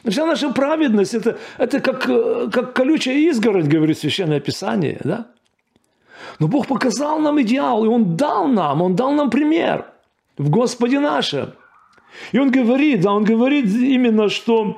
Вся 0.09 0.27
наша 0.27 0.51
праведность 0.51 1.15
это, 1.15 1.39
это 1.59 1.81
как, 1.81 2.09
э, 2.09 2.49
как 2.53 2.73
колючая 2.73 3.17
изгородь, 3.31 3.67
говорит 3.67 3.99
Священное 3.99 4.41
Писание. 4.41 5.01
Да? 5.05 5.27
Но 6.39 6.49
Бог 6.49 6.67
показал 6.67 7.19
нам 7.19 7.41
идеал, 7.43 7.85
и 7.85 7.89
Он 7.89 8.17
дал 8.17 8.49
нам, 8.49 8.83
Он 8.83 8.97
дал 8.97 9.13
нам 9.13 9.31
пример 9.31 9.87
в 10.39 10.51
Господе 10.51 11.01
нашем. 11.01 11.53
И 12.33 12.39
Он 12.39 12.51
говорит, 12.51 13.01
да, 13.01 13.13
Он 13.13 13.25
говорит 13.25 13.67
именно, 13.67 14.29
что, 14.29 14.77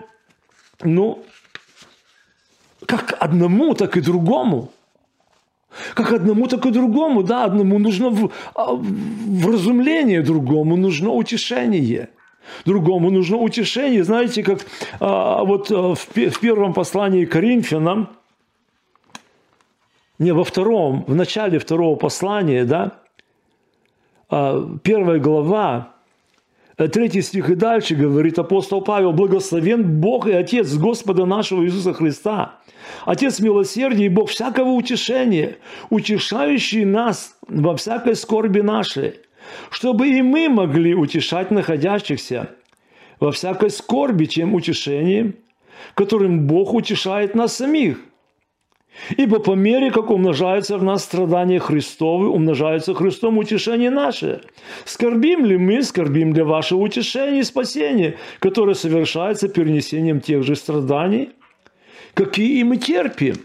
ну, 0.82 1.24
как 2.86 3.16
одному, 3.20 3.74
так 3.74 3.96
и 3.96 4.00
другому. 4.00 4.70
Как 5.94 6.12
одному, 6.12 6.46
так 6.46 6.66
и 6.66 6.70
другому. 6.70 7.22
Да, 7.22 7.44
одному 7.44 7.78
нужно 7.78 8.10
в, 8.10 8.30
а, 8.54 8.74
вразумление, 8.74 10.22
другому 10.22 10.76
нужно 10.76 11.10
утешение. 11.10 12.10
Другому 12.64 13.10
нужно 13.10 13.38
утешение. 13.38 14.04
Знаете, 14.04 14.42
как 14.42 14.60
а, 15.00 15.44
вот 15.44 15.70
а, 15.70 15.94
в, 15.94 16.06
в 16.14 16.40
первом 16.40 16.74
послании 16.74 17.24
к 17.24 17.32
Коринфянам, 17.32 18.08
не 20.18 20.32
во 20.32 20.44
втором, 20.44 21.04
в 21.06 21.14
начале 21.14 21.58
второго 21.58 21.96
послания, 21.96 22.64
да, 22.64 23.00
а, 24.28 24.78
первая 24.82 25.18
глава, 25.18 25.94
э, 26.76 26.88
третий 26.88 27.22
стих 27.22 27.50
и 27.50 27.54
дальше 27.54 27.94
говорит 27.94 28.38
апостол 28.38 28.80
Павел, 28.80 29.12
«Благословен 29.12 30.00
Бог 30.00 30.26
и 30.26 30.32
Отец 30.32 30.74
Господа 30.74 31.26
нашего 31.26 31.64
Иисуса 31.64 31.92
Христа, 31.92 32.58
Отец 33.04 33.40
милосердия 33.40 34.06
и 34.06 34.08
Бог 34.08 34.30
всякого 34.30 34.70
утешения, 34.70 35.56
утешающий 35.90 36.84
нас 36.84 37.36
во 37.48 37.76
всякой 37.76 38.14
скорби 38.14 38.60
нашей, 38.60 39.20
чтобы 39.70 40.08
и 40.08 40.22
мы 40.22 40.48
могли 40.48 40.94
утешать 40.94 41.50
находящихся 41.50 42.50
во 43.20 43.32
всякой 43.32 43.70
скорби, 43.70 44.26
чем 44.26 44.54
утешением, 44.54 45.36
которым 45.94 46.46
Бог 46.46 46.72
утешает 46.72 47.34
нас 47.34 47.56
самих– 47.56 47.98
Ибо 49.16 49.38
по 49.38 49.52
мере, 49.52 49.90
как 49.90 50.10
умножается 50.10 50.78
в 50.78 50.82
нас 50.82 51.04
страдания 51.04 51.58
Христовы, 51.58 52.28
умножается 52.28 52.94
Христом 52.94 53.38
утешение 53.38 53.90
наше. 53.90 54.42
Скорбим 54.84 55.44
ли 55.44 55.58
мы, 55.58 55.82
скорбим 55.82 56.32
для 56.32 56.44
вашего 56.44 56.80
утешения 56.80 57.40
и 57.40 57.44
спасения, 57.44 58.16
которое 58.38 58.74
совершается 58.74 59.48
перенесением 59.48 60.20
тех 60.20 60.42
же 60.42 60.56
страданий, 60.56 61.30
какие 62.14 62.60
и 62.60 62.64
мы 62.64 62.76
терпим. 62.76 63.36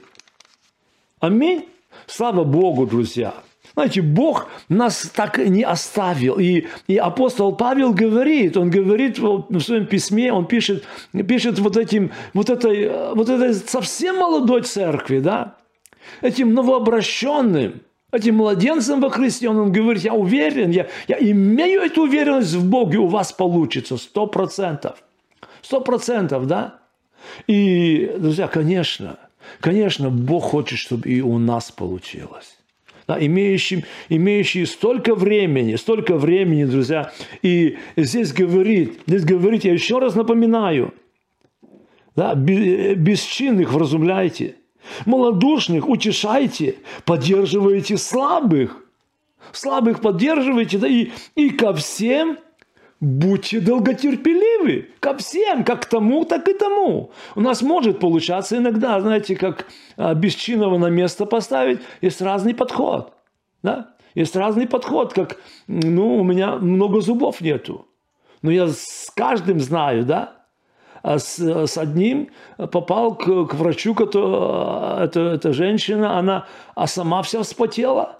Аминь. 1.19 1.65
Слава 2.07 2.43
Богу, 2.43 2.85
друзья. 2.85 3.33
Знаете, 3.79 4.01
Бог 4.01 4.49
нас 4.67 5.09
так 5.15 5.37
не 5.37 5.63
оставил. 5.63 6.37
И, 6.37 6.67
и 6.87 6.97
апостол 6.97 7.55
Павел 7.55 7.93
говорит, 7.93 8.57
он 8.57 8.69
говорит 8.69 9.19
в 9.19 9.61
своем 9.61 9.85
письме, 9.85 10.33
он 10.33 10.47
пишет, 10.47 10.83
пишет 11.25 11.59
вот, 11.59 11.77
этим, 11.77 12.11
вот, 12.33 12.49
этой, 12.49 13.13
вот 13.13 13.29
этой 13.29 13.53
совсем 13.53 14.17
молодой 14.17 14.63
церкви, 14.63 15.19
да, 15.19 15.55
этим 16.21 16.53
новообращенным, 16.53 17.79
этим 18.11 18.35
младенцам 18.35 18.99
во 18.99 19.09
Христе, 19.09 19.47
он, 19.47 19.57
он 19.57 19.71
говорит, 19.71 20.03
я 20.03 20.13
уверен, 20.13 20.71
я, 20.71 20.87
я 21.07 21.17
имею 21.17 21.79
эту 21.79 22.01
уверенность 22.01 22.55
в 22.55 22.69
Боге, 22.69 22.97
у 22.97 23.07
вас 23.07 23.31
получится, 23.31 23.95
сто 23.95 24.27
процентов. 24.27 25.01
Сто 25.61 25.79
процентов, 25.79 26.47
да? 26.47 26.79
И, 27.47 28.13
друзья, 28.17 28.49
конечно, 28.49 29.17
конечно, 29.61 30.09
Бог 30.09 30.43
хочет, 30.43 30.79
чтобы 30.79 31.07
и 31.07 31.21
у 31.21 31.37
нас 31.37 31.71
получилось 31.71 32.58
да, 33.09 33.17
имеющим, 33.19 33.85
имеющие 34.07 34.67
столько 34.67 35.15
времени, 35.15 35.77
столько 35.77 36.15
времени, 36.15 36.65
друзья. 36.65 37.11
И 37.41 37.79
здесь 37.97 38.31
говорит, 38.31 38.99
здесь 39.07 39.25
говорит, 39.25 39.65
я 39.65 39.73
еще 39.73 39.97
раз 39.97 40.13
напоминаю, 40.13 40.93
да, 42.15 42.35
бесчинных 42.35 43.73
вразумляйте, 43.73 44.57
малодушных 45.07 45.89
утешайте, 45.89 46.75
поддерживайте 47.03 47.97
слабых, 47.97 48.85
слабых 49.53 50.01
поддерживайте, 50.01 50.77
да, 50.77 50.87
и, 50.87 51.09
и 51.33 51.49
ко 51.49 51.73
всем– 51.73 52.37
Будьте 53.01 53.61
долготерпеливы 53.61 54.89
ко 54.99 55.15
всем, 55.15 55.63
как 55.63 55.83
к 55.83 55.85
тому, 55.85 56.25
так 56.25 56.49
и 56.49 56.53
тому. 56.53 57.11
У 57.35 57.39
нас 57.39 57.61
может 57.61 57.99
получаться 57.99 58.57
иногда, 58.57 58.99
знаете, 58.99 59.37
как 59.37 59.67
а, 59.95 60.13
бесчинного 60.13 60.77
на 60.77 60.87
место 60.87 61.25
поставить, 61.25 61.79
есть 62.01 62.21
разный 62.21 62.53
подход. 62.53 63.13
Да? 63.63 63.95
Есть 64.15 64.35
разный 64.35 64.67
подход, 64.67 65.13
как, 65.13 65.37
ну, 65.67 66.17
у 66.17 66.23
меня 66.23 66.57
много 66.57 66.99
зубов 66.99 67.39
нету. 67.39 67.87
Но 68.41 68.51
я 68.51 68.67
с 68.67 69.09
каждым 69.15 69.61
знаю, 69.61 70.03
да, 70.03 70.39
а 71.01 71.19
с, 71.19 71.39
с 71.39 71.77
одним 71.77 72.29
попал 72.57 73.15
к, 73.15 73.45
к 73.45 73.53
врачу, 73.53 73.95
который, 73.95 75.05
это, 75.05 75.19
эта 75.21 75.53
женщина, 75.53 76.17
она 76.17 76.47
а 76.75 76.87
сама 76.87 77.21
вся 77.21 77.43
вспотела. 77.43 78.19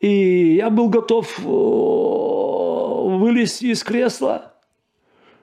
И 0.00 0.56
я 0.56 0.68
был 0.68 0.90
готов 0.90 1.38
вылезти 3.34 3.66
из 3.66 3.82
кресла. 3.82 4.52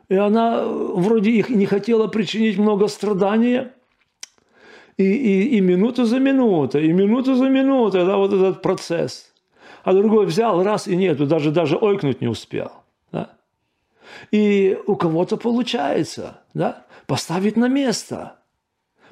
И 0.09 0.15
она 0.15 0.63
вроде 0.65 1.31
их 1.31 1.49
не 1.49 1.65
хотела 1.65 2.07
причинить 2.07 2.57
много 2.57 2.87
страдания. 2.87 3.73
И, 4.97 5.03
и, 5.03 5.57
и 5.57 5.61
минуту 5.61 6.05
за 6.05 6.19
минутой, 6.19 6.85
и 6.85 6.91
минуту 6.91 7.35
за 7.35 7.49
минутой, 7.49 8.05
да, 8.05 8.17
вот 8.17 8.33
этот 8.33 8.61
процесс. 8.61 9.33
А 9.83 9.93
другой 9.93 10.25
взял, 10.25 10.63
раз 10.63 10.87
и 10.87 10.95
нету, 10.95 11.25
даже, 11.25 11.49
даже 11.49 11.77
ойкнуть 11.77 12.21
не 12.21 12.27
успел. 12.27 12.71
Да? 13.11 13.29
И 14.31 14.77
у 14.85 14.95
кого-то 14.95 15.37
получается 15.37 16.41
да, 16.53 16.85
поставить 17.07 17.55
на 17.57 17.67
место– 17.67 18.35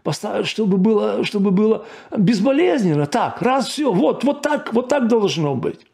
поставить, 0.03 0.47
чтобы 0.47 0.77
было, 0.77 1.23
чтобы 1.23 1.51
было 1.51 1.85
безболезненно. 2.15 3.05
Так, 3.05 3.41
раз 3.41 3.67
все, 3.67 3.91
вот, 3.91 4.23
вот 4.23 4.41
так, 4.41 4.73
вот 4.73 4.87
так 4.87 5.07
должно 5.07 5.55
быть. 5.55 5.85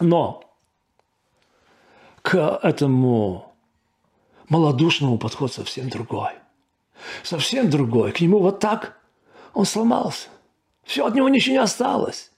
Но 0.00 0.51
к 2.22 2.60
этому 2.62 3.52
малодушному 4.48 5.18
подход 5.18 5.52
совсем 5.52 5.88
другой. 5.88 6.30
Совсем 7.22 7.68
другой. 7.68 8.12
К 8.12 8.20
нему 8.20 8.38
вот 8.38 8.60
так 8.60 8.96
он 9.54 9.66
сломался. 9.66 10.28
Все, 10.84 11.04
от 11.04 11.14
него 11.14 11.28
ничего 11.28 11.54
не 11.54 11.62
осталось. 11.62 12.30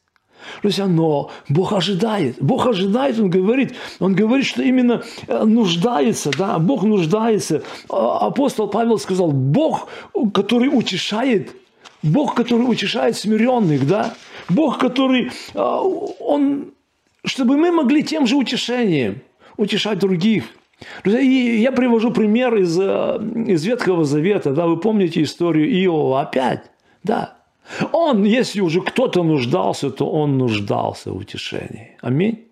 Друзья, 0.62 0.87
но 0.87 1.31
Бог 1.49 1.73
ожидает. 1.73 2.37
Бог 2.42 2.66
ожидает, 2.66 3.18
Он 3.18 3.31
говорит, 3.31 3.75
Он 3.99 4.14
говорит, 4.14 4.47
что 4.47 4.62
именно 4.62 5.03
э, 5.27 5.44
нуждается, 5.44 6.31
да, 6.37 6.59
Бог 6.59 6.83
нуждается. 6.83 7.62
А, 7.88 8.27
апостол 8.27 8.68
Павел 8.68 8.99
сказал, 8.99 9.33
Бог, 9.33 9.88
который 10.35 10.68
утешает, 10.68 11.57
Бог, 12.03 12.35
который 12.35 12.62
утешает 12.62 13.16
смиренных, 13.16 13.87
да, 13.87 14.14
Бог, 14.51 14.79
который, 14.79 15.33
а, 15.55 15.81
Он, 15.81 16.73
чтобы 17.25 17.57
мы 17.57 17.70
могли 17.70 18.03
тем 18.03 18.27
же 18.27 18.37
утешением– 18.37 19.23
утешать 19.56 19.98
других. 19.98 20.44
И 21.04 21.60
я 21.60 21.72
привожу 21.72 22.10
пример 22.10 22.56
из, 22.56 22.78
э, 22.78 23.18
из 23.46 23.64
Ветхого 23.64 24.04
Завета. 24.04 24.52
Да, 24.52 24.66
вы 24.66 24.78
помните 24.78 25.22
историю 25.22 25.70
Иова 25.84 26.22
опять? 26.22 26.70
Да. 27.02 27.38
Он, 27.92 28.24
если 28.24 28.60
уже 28.60 28.80
кто-то 28.80 29.22
нуждался, 29.22 29.90
то 29.90 30.10
он 30.10 30.36
нуждался 30.36 31.12
в 31.12 31.16
утешении. 31.16 31.96
Аминь. 32.02 32.48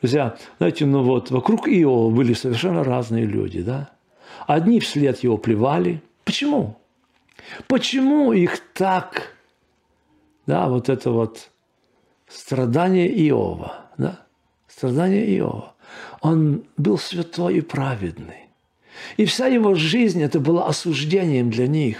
Друзья, 0.00 0.36
знаете, 0.58 0.86
ну 0.86 1.02
вот, 1.02 1.30
вокруг 1.30 1.68
Иова 1.68 2.10
были 2.10 2.32
совершенно 2.34 2.84
разные 2.84 3.24
люди, 3.24 3.62
да? 3.62 3.90
Одни 4.46 4.80
вслед 4.80 5.22
его 5.22 5.36
плевали. 5.38 6.02
Почему? 6.24 6.76
Почему 7.68 8.32
их 8.32 8.58
так, 8.74 9.34
да, 10.46 10.68
вот 10.68 10.88
это 10.88 11.10
вот 11.10 11.50
страдание 12.28 13.08
Иова, 13.28 13.90
да? 13.98 14.20
Страдание 14.68 15.38
Иова. 15.38 15.73
Он 16.24 16.64
был 16.78 16.96
святой 16.96 17.58
и 17.58 17.60
праведный. 17.60 18.48
И 19.18 19.26
вся 19.26 19.46
его 19.46 19.74
жизнь 19.74 20.22
это 20.22 20.40
было 20.40 20.66
осуждением 20.66 21.50
для 21.50 21.66
них. 21.66 21.98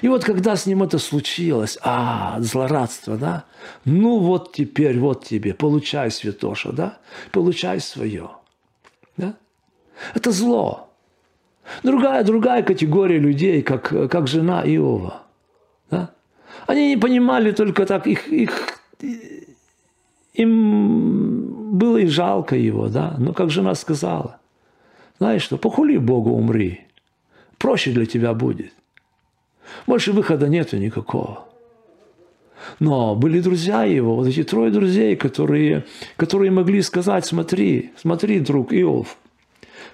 И 0.00 0.06
вот 0.08 0.24
когда 0.24 0.54
с 0.54 0.64
ним 0.64 0.84
это 0.84 0.98
случилось, 0.98 1.76
а, 1.82 2.36
злорадство, 2.40 3.16
да, 3.16 3.44
ну 3.84 4.20
вот 4.20 4.52
теперь, 4.52 4.96
вот 4.96 5.24
тебе, 5.24 5.54
получай, 5.54 6.12
святоша, 6.12 6.70
да, 6.70 6.98
получай 7.32 7.80
свое. 7.80 8.30
Да? 9.16 9.34
Это 10.14 10.30
зло. 10.30 10.88
Другая, 11.82 12.22
другая 12.22 12.62
категория 12.62 13.18
людей, 13.18 13.62
как, 13.62 13.88
как 14.08 14.28
жена 14.28 14.62
Иова. 14.62 15.22
Да? 15.90 16.10
Они 16.68 16.90
не 16.90 16.96
понимали 16.96 17.50
только 17.50 17.86
так, 17.86 18.06
их, 18.06 18.28
их, 18.28 18.78
им 20.34 21.37
было 21.72 21.98
и 21.98 22.06
жалко 22.06 22.56
его, 22.56 22.88
да, 22.88 23.14
но 23.18 23.32
как 23.32 23.50
жена 23.50 23.74
сказала, 23.74 24.38
знаешь 25.18 25.42
что, 25.42 25.56
похули 25.56 25.96
Богу, 25.96 26.30
умри, 26.30 26.86
проще 27.58 27.90
для 27.92 28.06
тебя 28.06 28.34
будет. 28.34 28.72
Больше 29.86 30.12
выхода 30.12 30.48
нету 30.48 30.76
никакого. 30.76 31.44
Но 32.80 33.14
были 33.14 33.40
друзья 33.40 33.84
его, 33.84 34.16
вот 34.16 34.26
эти 34.26 34.42
трое 34.42 34.70
друзей, 34.70 35.16
которые, 35.16 35.84
которые 36.16 36.50
могли 36.50 36.82
сказать, 36.82 37.24
смотри, 37.24 37.92
смотри, 37.96 38.40
друг 38.40 38.72
Иов, 38.72 39.16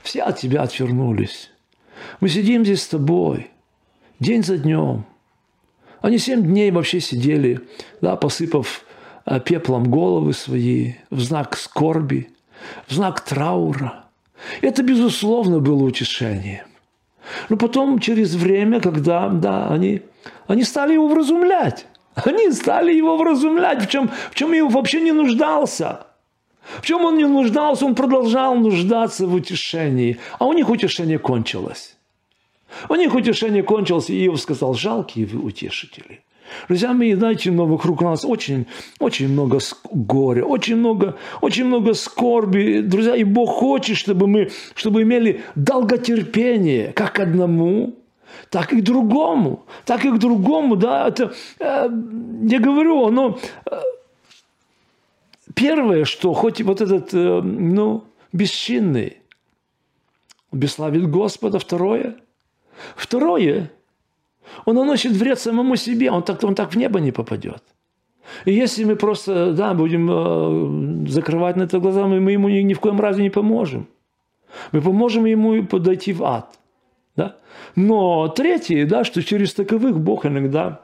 все 0.03 0.23
от 0.23 0.39
тебя 0.39 0.63
отвернулись. 0.63 1.51
Мы 2.21 2.29
сидим 2.29 2.65
здесь 2.65 2.83
с 2.83 2.89
тобой 2.89 3.51
день 4.19 4.43
за 4.43 4.59
днем. 4.59 5.05
Они 6.01 6.19
семь 6.19 6.43
дней 6.43 6.71
вообще 6.71 7.01
сидели, 7.01 7.61
да, 8.01 8.17
посыпав 8.17 8.85
пеплом 9.45 9.91
головы 9.91 10.33
свои 10.33 10.95
в 11.11 11.21
знак 11.21 11.57
скорби, 11.57 12.31
в 12.87 12.95
знак 12.95 13.21
траура. 13.21 14.05
Это, 14.61 14.83
безусловно, 14.83 15.61
было 15.61 15.85
утешением. 15.85 16.67
Но 17.49 17.57
потом, 17.57 17.99
через 17.99 18.35
время, 18.35 18.81
когда 18.81 19.29
да, 19.29 19.69
они, 19.69 20.03
они 20.47 20.63
стали 20.65 20.95
его 20.95 21.09
вразумлять. 21.09 21.87
Они 22.15 22.53
стали 22.53 22.95
его 22.95 23.17
вразумлять, 23.17 23.83
в 23.83 23.89
чем, 23.89 24.09
в 24.31 24.35
чем 24.37 24.53
его 24.53 24.69
вообще 24.69 25.01
не 25.01 25.11
нуждался. 25.11 26.07
В 26.81 26.83
чем 26.83 27.05
он 27.05 27.19
не 27.19 27.27
нуждался, 27.27 27.85
он 27.85 27.95
продолжал 27.95 28.55
нуждаться 28.55 29.27
в 29.27 29.35
утешении. 29.35 30.19
А 30.39 30.47
у 30.47 30.53
них 30.53 30.71
утешение 30.71 31.19
кончилось. 31.19 31.97
У 32.89 32.95
них 32.95 33.15
утешение 33.15 33.63
кончилось, 33.63 34.11
и 34.11 34.27
Иов 34.27 34.41
сказал, 34.41 34.75
жалкие 34.75 35.27
вы 35.27 35.41
утешители. 35.41 36.23
Друзья 36.69 36.93
мои, 36.93 37.15
знаете, 37.15 37.51
но 37.51 37.67
вокруг 37.67 38.03
нас 38.03 38.25
очень, 38.25 38.67
очень 38.99 39.29
много 39.29 39.59
горя, 39.91 40.45
очень 40.45 40.77
много, 40.77 41.17
очень 41.41 41.65
много 41.65 41.95
скорби. 41.95 42.81
Друзья, 42.81 43.17
и 43.17 43.25
Бог 43.25 43.51
хочет, 43.51 43.97
чтобы 43.97 44.27
мы 44.27 44.51
чтобы 44.75 45.03
имели 45.03 45.43
долготерпение 45.55 46.93
как 46.93 47.19
одному, 47.19 47.95
так 48.51 48.73
и 48.73 48.81
к 48.81 48.85
другому. 48.85 49.65
Так 49.85 50.05
и 50.05 50.11
к 50.11 50.19
другому, 50.19 50.77
да. 50.77 51.09
Это, 51.09 51.33
э, 51.59 51.89
я 52.43 52.59
говорю, 52.61 53.07
оно... 53.07 53.39
Э, 53.71 53.81
первое, 55.55 56.05
что 56.05 56.33
хоть 56.33 56.61
вот 56.63 56.81
этот, 56.81 57.15
э, 57.15 57.41
ну, 57.43 58.05
бесчинный, 58.33 59.19
бесславит 60.53 61.11
Господа. 61.11 61.59
Второе, 61.59 62.17
второе, 62.97 63.71
он 64.65 64.77
наносит 64.77 65.13
вред 65.13 65.39
самому 65.39 65.77
себе, 65.77 66.11
он 66.11 66.23
так, 66.23 66.43
он 66.45 66.55
так 66.55 66.73
в 66.73 66.77
небо 66.77 67.01
не 67.01 67.13
попадет. 67.13 67.63
И 68.45 68.53
если 68.53 68.85
мы 68.85 68.97
просто, 68.97 69.53
да, 69.53 69.75
будем 69.75 70.09
э, 70.11 71.09
закрывать 71.09 71.57
на 71.57 71.65
это 71.65 71.79
глаза, 71.79 72.07
мы, 72.07 72.21
мы 72.21 72.33
ему 72.33 72.49
ни, 72.49 72.63
ни 72.63 72.75
в 72.75 72.81
коем 72.81 73.01
разе 73.01 73.23
не 73.23 73.31
поможем. 73.31 73.87
Мы 74.73 74.81
поможем 74.81 75.27
ему 75.27 75.65
подойти 75.67 76.13
в 76.13 76.23
ад. 76.23 76.59
Да? 77.17 77.37
Но 77.77 78.29
третье, 78.29 78.87
да, 78.87 79.05
что 79.05 79.23
через 79.23 79.55
таковых 79.55 79.99
Бог 79.99 80.27
иногда 80.27 80.81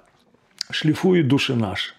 шлифует 0.71 1.29
души 1.29 1.55
наши. 1.55 1.95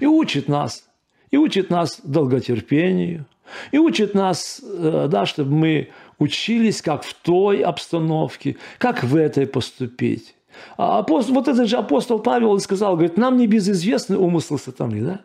И 0.00 0.06
учит 0.06 0.48
нас, 0.48 0.88
и 1.30 1.36
учит 1.36 1.70
нас 1.70 2.00
долготерпению, 2.04 3.26
и 3.72 3.78
учит 3.78 4.14
нас, 4.14 4.62
э, 4.62 5.08
да, 5.10 5.26
чтобы 5.26 5.50
мы 5.52 5.88
учились, 6.18 6.82
как 6.82 7.02
в 7.02 7.14
той 7.14 7.62
обстановке, 7.62 8.56
как 8.78 9.04
в 9.04 9.16
этой 9.16 9.46
поступить. 9.46 10.34
А 10.76 10.98
апостол, 10.98 11.34
вот 11.34 11.48
этот 11.48 11.68
же 11.68 11.76
апостол 11.76 12.18
Павел 12.18 12.58
сказал, 12.60 12.94
говорит, 12.94 13.16
нам 13.16 13.36
не 13.36 13.46
безызвестны 13.46 14.16
умыслы 14.16 14.58
сатаны, 14.58 15.00
да? 15.00 15.20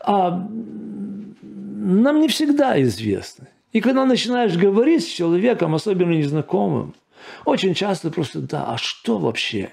А 0.00 0.46
нам 1.40 2.20
не 2.20 2.28
всегда 2.28 2.80
известны. 2.82 3.48
И 3.72 3.80
когда 3.80 4.04
начинаешь 4.04 4.56
говорить 4.56 5.04
с 5.04 5.08
человеком, 5.08 5.74
особенно 5.74 6.12
незнакомым, 6.12 6.94
очень 7.44 7.74
часто 7.74 8.10
просто, 8.10 8.40
да, 8.40 8.64
а 8.66 8.78
что 8.78 9.18
вообще? 9.18 9.70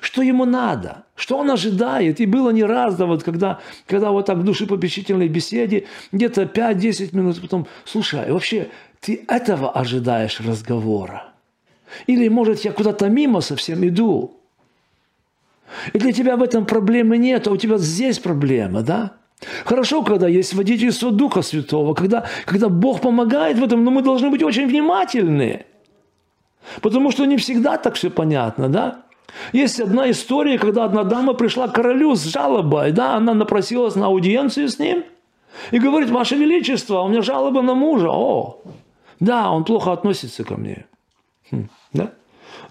Что 0.00 0.22
ему 0.22 0.44
надо? 0.44 1.04
Что 1.14 1.38
он 1.38 1.50
ожидает? 1.50 2.20
И 2.20 2.26
было 2.26 2.50
не 2.50 2.64
раз, 2.64 2.96
да, 2.96 3.06
вот 3.06 3.22
когда, 3.22 3.58
когда 3.86 4.10
вот 4.10 4.26
так 4.26 4.38
в 4.38 4.44
душепопечительной 4.44 5.28
беседе, 5.28 5.86
где-то 6.12 6.42
5-10 6.42 7.16
минут, 7.16 7.40
потом, 7.40 7.66
слушай, 7.84 8.24
а 8.24 8.32
вообще 8.32 8.70
ты 9.00 9.24
этого 9.28 9.70
ожидаешь 9.70 10.40
разговора? 10.40 11.29
Или, 12.06 12.28
может, 12.28 12.60
я 12.64 12.72
куда-то 12.72 13.08
мимо 13.08 13.40
совсем 13.40 13.86
иду? 13.86 14.36
И 15.92 15.98
для 15.98 16.12
тебя 16.12 16.36
в 16.36 16.42
этом 16.42 16.66
проблемы 16.66 17.18
нет, 17.18 17.46
а 17.46 17.52
у 17.52 17.56
тебя 17.56 17.78
здесь 17.78 18.18
проблема, 18.18 18.82
да? 18.82 19.12
Хорошо, 19.64 20.02
когда 20.02 20.28
есть 20.28 20.52
водительство 20.54 21.10
Духа 21.10 21.42
Святого, 21.42 21.94
когда, 21.94 22.26
когда 22.44 22.68
Бог 22.68 23.00
помогает 23.00 23.58
в 23.58 23.64
этом, 23.64 23.84
но 23.84 23.90
мы 23.90 24.02
должны 24.02 24.30
быть 24.30 24.42
очень 24.42 24.66
внимательны. 24.66 25.64
Потому 26.82 27.10
что 27.10 27.24
не 27.24 27.36
всегда 27.36 27.78
так 27.78 27.94
все 27.94 28.10
понятно, 28.10 28.68
да? 28.68 29.02
Есть 29.52 29.80
одна 29.80 30.10
история, 30.10 30.58
когда 30.58 30.84
одна 30.84 31.04
дама 31.04 31.34
пришла 31.34 31.68
к 31.68 31.74
королю 31.74 32.14
с 32.16 32.24
жалобой, 32.24 32.92
да, 32.92 33.14
она 33.14 33.32
напросилась 33.32 33.94
на 33.94 34.06
аудиенцию 34.06 34.68
с 34.68 34.78
ним 34.78 35.04
и 35.70 35.78
говорит, 35.78 36.10
Ваше 36.10 36.36
Величество, 36.36 37.00
у 37.00 37.08
меня 37.08 37.22
жалоба 37.22 37.62
на 37.62 37.74
мужа. 37.74 38.10
О, 38.10 38.60
да, 39.20 39.50
он 39.50 39.64
плохо 39.64 39.92
относится 39.92 40.44
ко 40.44 40.56
мне. 40.56 40.86
Да? 41.92 42.12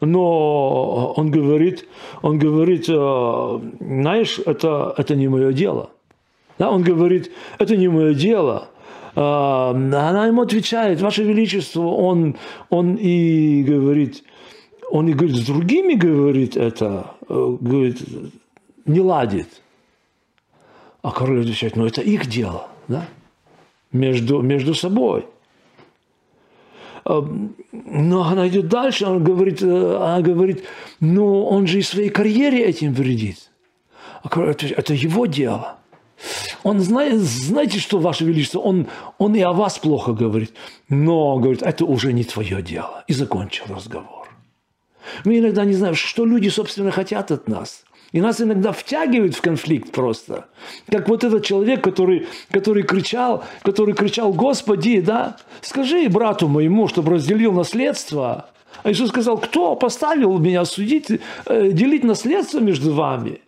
Но 0.01 1.13
он 1.15 1.31
говорит, 1.31 1.87
он 2.21 2.39
говорит, 2.39 2.85
«Э, 2.87 3.59
знаешь, 3.79 4.39
это, 4.45 4.93
это 4.97 5.15
не 5.15 5.27
мое 5.27 5.51
дело. 5.53 5.89
Да, 6.57 6.69
он 6.69 6.83
говорит, 6.83 7.31
это 7.57 7.75
не 7.77 7.87
мое 7.87 8.13
дело. 8.13 8.69
А, 9.15 9.71
она 9.71 10.27
ему 10.27 10.41
отвечает, 10.41 11.01
Ваше 11.01 11.23
Величество, 11.23 11.81
он, 11.81 12.35
он 12.69 12.95
и 12.95 13.63
говорит, 13.63 14.23
он 14.91 15.07
и 15.07 15.13
говорит, 15.13 15.37
с 15.37 15.45
другими 15.45 15.93
говорит 15.93 16.57
это, 16.57 17.15
э, 17.27 17.57
говорит, 17.59 18.01
не 18.85 19.01
ладит. 19.01 19.61
А 21.01 21.11
король 21.11 21.41
отвечает, 21.41 21.75
ну 21.75 21.85
это 21.85 22.01
их 22.01 22.27
дело, 22.27 22.67
да, 22.87 23.07
между, 23.91 24.41
между 24.41 24.73
собой. 24.73 25.25
А, 27.09 27.27
но 27.71 28.23
она 28.23 28.47
идет 28.47 28.67
дальше, 28.67 29.05
она 29.05 29.17
говорит, 29.17 29.63
э, 29.63 29.95
она 29.95 30.21
говорит, 30.21 30.63
ну 30.99 31.43
он 31.43 31.65
же 31.65 31.79
и 31.79 31.81
своей 31.81 32.09
карьере 32.09 32.63
этим 32.63 32.93
вредит. 32.93 33.49
А 34.21 34.27
отвечает, 34.27 34.77
это 34.77 34.93
его 34.93 35.25
дело. 35.25 35.77
Он 36.63 36.79
знает, 36.79 37.19
знаете, 37.19 37.79
что, 37.79 37.97
Ваше 37.97 38.25
Величество, 38.25 38.59
он, 38.59 38.87
он 39.17 39.33
и 39.33 39.41
о 39.41 39.53
вас 39.53 39.79
плохо 39.79 40.13
говорит, 40.13 40.53
но, 40.87 41.37
говорит, 41.39 41.63
это 41.63 41.85
уже 41.85 42.13
не 42.13 42.23
твое 42.23 42.61
дело. 42.61 43.03
И 43.07 43.13
закончил 43.13 43.65
разговор. 43.69 44.27
Мы 45.25 45.39
иногда 45.39 45.65
не 45.65 45.73
знаем, 45.73 45.95
что 45.95 46.25
люди, 46.25 46.49
собственно, 46.49 46.91
хотят 46.91 47.31
от 47.31 47.47
нас. 47.47 47.85
И 48.11 48.21
нас 48.21 48.41
иногда 48.41 48.71
втягивают 48.71 49.35
в 49.35 49.41
конфликт 49.41 49.91
просто. 49.91 50.47
Как 50.89 51.07
вот 51.07 51.23
этот 51.23 51.45
человек, 51.45 51.83
который, 51.83 52.27
который 52.49 52.83
кричал, 52.83 53.43
который 53.61 53.93
кричал, 53.93 54.33
Господи, 54.33 54.99
да, 55.01 55.37
скажи 55.61 56.09
брату 56.09 56.47
моему, 56.47 56.87
чтобы 56.87 57.13
разделил 57.13 57.53
наследство. 57.53 58.49
А 58.83 58.91
Иисус 58.91 59.09
сказал, 59.09 59.37
кто 59.37 59.75
поставил 59.75 60.39
меня 60.39 60.65
судить, 60.65 61.07
э, 61.45 61.71
делить 61.71 62.03
наследство 62.03 62.59
между 62.59 62.93
вами? 62.93 63.41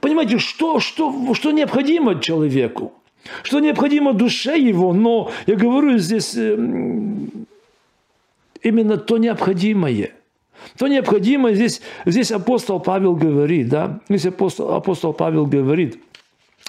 Понимаете, 0.00 0.38
что, 0.38 0.80
что, 0.80 1.34
что 1.34 1.50
необходимо 1.50 2.20
человеку? 2.20 2.94
Что 3.42 3.60
необходимо 3.60 4.12
душе 4.12 4.58
его, 4.58 4.92
но 4.92 5.30
я 5.46 5.56
говорю 5.56 5.98
здесь 5.98 6.34
э, 6.36 6.54
именно 8.62 8.96
то 8.96 9.18
необходимое. 9.18 10.12
То 10.78 10.88
необходимое 10.88 11.54
здесь, 11.54 11.80
здесь 12.04 12.32
апостол 12.32 12.80
Павел 12.80 13.14
говорит, 13.14 13.68
да, 13.68 14.00
здесь 14.08 14.26
апостол, 14.26 14.74
апостол 14.74 15.12
Павел 15.12 15.46
говорит, 15.46 15.98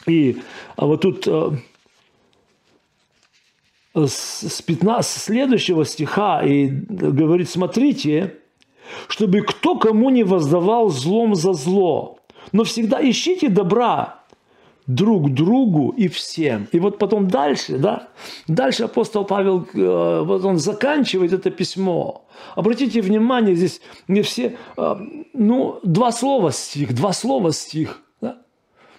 и 0.05 0.37
а 0.75 0.85
вот 0.85 1.01
тут 1.01 1.27
э, 1.27 1.51
с 4.05 4.61
15 4.61 5.21
следующего 5.21 5.85
стиха 5.85 6.43
и 6.43 6.67
говорит, 6.67 7.49
смотрите, 7.49 8.35
чтобы 9.07 9.41
кто 9.41 9.77
кому 9.77 10.09
не 10.09 10.23
воздавал 10.23 10.89
злом 10.89 11.35
за 11.35 11.53
зло, 11.53 12.19
но 12.51 12.63
всегда 12.63 13.01
ищите 13.01 13.49
добра 13.49 14.16
друг 14.87 15.33
другу 15.33 15.89
и 15.89 16.07
всем. 16.07 16.67
И 16.71 16.79
вот 16.79 16.97
потом 16.97 17.27
дальше, 17.27 17.77
да, 17.77 18.09
дальше 18.47 18.83
апостол 18.83 19.25
Павел, 19.25 19.67
э, 19.73 20.23
вот 20.25 20.45
он 20.45 20.57
заканчивает 20.57 21.33
это 21.33 21.51
письмо. 21.51 22.25
Обратите 22.55 23.01
внимание, 23.01 23.55
здесь 23.55 23.81
не 24.07 24.21
все, 24.21 24.57
э, 24.77 24.95
ну, 25.33 25.79
два 25.83 26.11
слова 26.11 26.51
стих, 26.51 26.93
два 26.93 27.13
слова 27.13 27.51
стих, 27.51 28.01
да? 28.21 28.41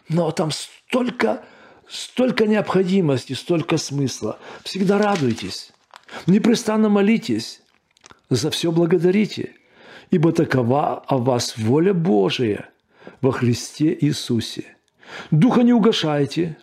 но 0.08 0.30
там 0.30 0.50
столько, 0.50 1.42
столько 1.88 2.46
необходимости, 2.46 3.32
столько 3.32 3.78
смысла. 3.78 4.38
Всегда 4.64 4.98
радуйтесь, 4.98 5.72
непрестанно 6.26 6.88
молитесь, 6.88 7.62
за 8.30 8.50
все 8.50 8.70
благодарите, 8.70 9.54
ибо 10.10 10.32
такова 10.32 11.02
о 11.06 11.16
вас 11.16 11.56
воля 11.56 11.94
Божия– 11.94 12.68
во 13.20 13.32
Христе 13.32 13.96
Иисусе. 14.00 14.77
Духа 15.30 15.62
не 15.62 15.72
угошайте, 15.72 16.56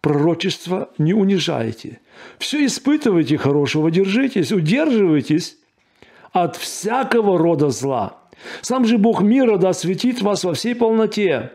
пророчество 0.00 0.90
не 0.98 1.14
унижайте. 1.14 2.00
Все 2.38 2.64
испытывайте 2.66 3.36
хорошего, 3.38 3.90
держитесь, 3.90 4.52
удерживайтесь 4.52 5.56
от 6.32 6.56
всякого 6.56 7.38
рода 7.38 7.70
зла. 7.70 8.18
Сам 8.62 8.84
же 8.84 8.98
Бог 8.98 9.22
мира 9.22 9.56
да 9.58 9.70
осветит 9.70 10.22
вас 10.22 10.44
во 10.44 10.54
всей 10.54 10.74
полноте, 10.74 11.52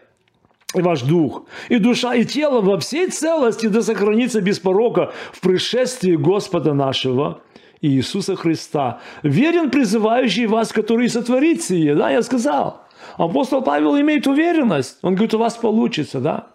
и 0.75 0.81
ваш 0.81 1.01
дух, 1.01 1.45
и 1.69 1.77
душа, 1.77 2.13
и 2.15 2.25
тело 2.25 2.61
во 2.61 2.79
всей 2.79 3.07
целости 3.09 3.67
да 3.67 3.81
сохранится 3.81 4.41
без 4.41 4.59
порока 4.59 5.13
в 5.31 5.41
пришествии 5.41 6.15
Господа 6.15 6.73
нашего 6.73 7.41
Иисуса 7.81 8.35
Христа. 8.35 8.99
Верен 9.23 9.69
призывающий 9.69 10.47
вас, 10.47 10.71
который 10.71 11.09
сотворит 11.09 11.63
сие. 11.63 11.95
Да, 11.95 12.09
я 12.09 12.21
сказал. 12.21 12.84
Апостол 13.17 13.61
Павел 13.61 13.99
имеет 13.99 14.27
уверенность. 14.27 14.99
Он 15.01 15.15
говорит, 15.15 15.33
у 15.33 15.37
вас 15.37 15.55
получится, 15.55 16.19
да. 16.19 16.47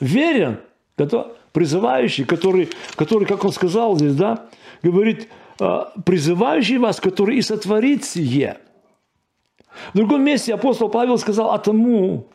Верен, 0.00 0.60
призывающий, 1.52 2.24
который, 2.24 2.70
который, 2.96 3.26
как 3.26 3.44
он 3.44 3.52
сказал 3.52 3.96
здесь, 3.96 4.14
да, 4.14 4.46
говорит, 4.82 5.28
«А, 5.60 5.92
призывающий 6.04 6.78
вас, 6.78 7.00
который 7.00 7.36
и 7.36 7.42
сотворит 7.42 8.04
сие. 8.04 8.58
В 9.92 9.96
другом 9.96 10.22
месте 10.24 10.54
апостол 10.54 10.88
Павел 10.88 11.18
сказал, 11.18 11.52
а 11.52 11.58
тому, 11.58 12.26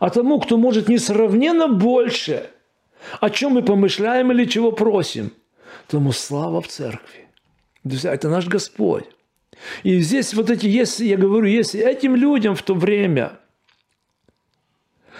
а 0.00 0.10
тому, 0.10 0.40
кто 0.40 0.56
может 0.56 0.88
несравненно 0.88 1.68
больше, 1.68 2.50
о 3.20 3.30
чем 3.30 3.52
мы 3.52 3.62
помышляем 3.62 4.32
или 4.32 4.44
чего 4.44 4.72
просим, 4.72 5.32
тому 5.86 6.12
слава 6.12 6.60
в 6.60 6.68
церкви. 6.68 7.28
Друзья, 7.84 8.14
это 8.14 8.28
наш 8.28 8.46
Господь. 8.46 9.04
И 9.82 10.00
здесь 10.00 10.34
вот 10.34 10.50
эти, 10.50 10.66
если, 10.66 11.06
я 11.06 11.16
говорю, 11.16 11.46
если 11.46 11.80
этим 11.80 12.16
людям 12.16 12.54
в 12.54 12.62
то 12.62 12.74
время, 12.74 13.38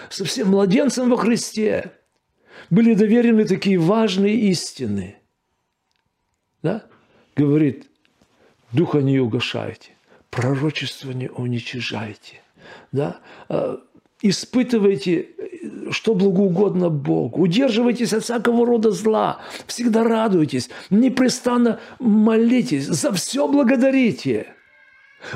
совсем 0.09 0.49
младенцам 0.49 1.09
во 1.09 1.17
Христе, 1.17 1.93
были 2.69 2.93
доверены 2.93 3.45
такие 3.45 3.77
важные 3.77 4.35
истины, 4.35 5.17
да? 6.61 6.85
говорит, 7.35 7.87
духа 8.71 8.99
не 8.99 9.19
угошайте, 9.19 9.91
пророчество 10.29 11.11
не 11.11 11.29
уничижайте, 11.29 12.41
да? 12.91 13.21
Испытывайте, 14.21 15.27
что 15.91 16.13
благоугодно 16.13 16.89
Богу. 16.89 17.41
Удерживайтесь 17.41 18.13
от 18.13 18.23
всякого 18.23 18.65
рода 18.65 18.91
зла. 18.91 19.39
Всегда 19.65 20.03
радуйтесь. 20.03 20.69
Непрестанно 20.89 21.79
молитесь. 21.99 22.85
За 22.85 23.13
все 23.13 23.47
благодарите. 23.47 24.47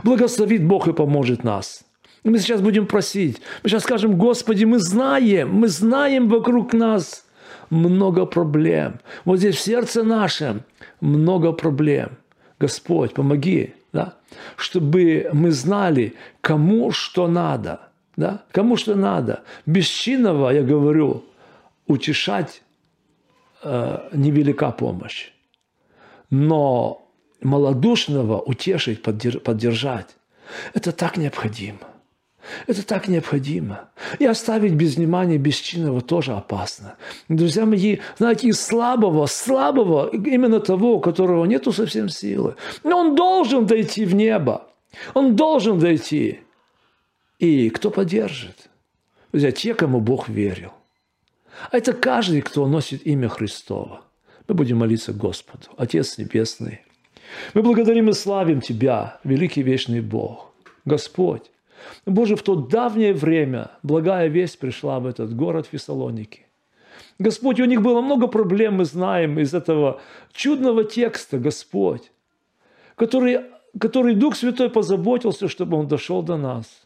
Благословит 0.04 0.66
Бог 0.66 0.88
и 0.88 0.94
поможет 0.94 1.44
нас. 1.44 1.84
Мы 2.26 2.40
сейчас 2.40 2.62
будем 2.62 2.86
просить. 2.86 3.42
Мы 3.64 3.70
сейчас 3.70 3.84
скажем, 3.84 4.18
Господи, 4.18 4.66
мы 4.66 4.80
знаем, 4.80 5.54
мы 5.54 5.68
знаем 5.68 6.28
вокруг 6.28 6.74
нас 6.74 7.26
много 7.70 8.26
проблем. 8.26 9.00
Вот 9.26 9.40
здесь 9.40 9.56
в 9.56 9.62
сердце 9.62 10.04
нашем 10.04 10.64
много 11.02 11.54
проблем. 11.54 12.18
Господь, 12.60 13.14
помоги, 13.14 13.74
да? 13.94 14.16
чтобы 14.56 15.30
мы 15.34 15.52
знали, 15.52 16.16
кому 16.42 16.92
что 16.92 17.28
надо– 17.28 17.80
да? 18.16 18.44
Кому 18.52 18.78
что 18.78 18.96
надо. 18.96 19.44
Бесчинного, 19.66 20.50
я 20.52 20.64
говорю, 20.64 21.24
утешать 21.88 22.62
э, 23.64 24.10
невелика 24.14 24.72
помощь. 24.72 25.32
Но 26.30 27.08
малодушного 27.42 28.40
утешить, 28.40 29.02
поддержать, 29.02 30.16
это 30.74 30.92
так 30.92 31.18
необходимо. 31.18 31.80
Это 32.68 32.86
так 32.86 33.08
необходимо. 33.08 33.90
И 34.20 34.26
оставить 34.26 34.74
без 34.74 34.98
внимания 34.98 35.38
бесчинного 35.38 36.02
тоже 36.02 36.34
опасно. 36.34 36.96
Друзья 37.30 37.66
мои, 37.66 38.00
знаете, 38.18 38.50
из 38.50 38.60
слабого, 38.62 39.28
слабого, 39.28 40.10
именно 40.10 40.60
того, 40.60 40.96
у 40.96 41.00
которого 41.00 41.46
нету 41.46 41.72
совсем 41.72 42.10
силы, 42.10 42.56
но 42.84 43.00
он 43.00 43.16
должен 43.16 43.66
дойти 43.66 44.06
в 44.06 44.14
небо. 44.14 44.68
Он 45.14 45.36
должен 45.36 45.80
дойти. 45.80 46.42
И 47.40 47.70
кто 47.70 47.90
поддержит? 47.90 48.70
Друзья, 49.32 49.52
те, 49.52 49.74
кому 49.74 50.00
Бог 50.00 50.30
верил. 50.30 50.72
А 51.72 51.78
это 51.78 51.94
каждый, 51.94 52.42
кто 52.42 52.68
носит 52.68 53.06
имя 53.06 53.30
Христова. 53.30 54.02
Мы 54.48 54.56
будем 54.56 54.78
молиться 54.78 55.14
Господу, 55.14 55.68
Отец 55.78 56.18
Небесный. 56.18 56.82
Мы 57.54 57.64
благодарим 57.64 58.10
и 58.10 58.14
славим 58.14 58.62
Тебя, 58.62 59.20
великий 59.24 59.64
вечный 59.64 60.02
Бог. 60.02 60.54
Господь, 60.86 61.50
Боже, 62.06 62.36
в 62.36 62.44
то 62.44 62.56
давнее 62.56 63.14
время 63.14 63.72
благая 63.82 64.28
весть 64.28 64.60
пришла 64.60 65.00
в 65.00 65.08
этот 65.08 65.36
город 65.36 65.68
Фессалоники. 65.72 66.46
Господь, 67.20 67.60
у 67.60 67.66
них 67.66 67.82
было 67.82 68.02
много 68.02 68.28
проблем, 68.28 68.76
мы 68.76 68.86
знаем, 68.86 69.40
из 69.40 69.54
этого 69.54 70.02
чудного 70.34 70.84
текста, 70.84 71.40
Господь, 71.40 72.12
который, 72.96 73.42
который 73.80 74.16
Дух 74.16 74.36
Святой 74.36 74.70
позаботился, 74.70 75.48
чтобы 75.48 75.78
он 75.78 75.88
дошел 75.88 76.22
до 76.22 76.38
нас– 76.38 76.66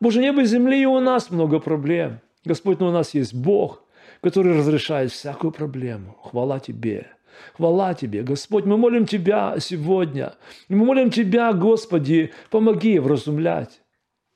Боже, 0.00 0.20
небо 0.20 0.42
и 0.42 0.44
земли, 0.44 0.82
и 0.82 0.86
у 0.86 1.00
нас 1.00 1.30
много 1.30 1.58
проблем. 1.58 2.20
Господь, 2.44 2.80
но 2.80 2.88
у 2.88 2.92
нас 2.92 3.14
есть 3.14 3.34
Бог, 3.34 3.82
который 4.20 4.56
разрешает 4.56 5.10
всякую 5.10 5.52
проблему. 5.52 6.16
Хвала 6.22 6.60
Тебе. 6.60 7.08
Хвала 7.56 7.94
Тебе, 7.94 8.22
Господь, 8.22 8.64
мы 8.64 8.76
молим 8.76 9.06
Тебя 9.06 9.56
сегодня. 9.60 10.34
И 10.68 10.74
мы 10.74 10.84
молим 10.84 11.10
Тебя, 11.10 11.52
Господи, 11.52 12.32
помоги 12.50 12.98
вразумлять. 12.98 13.80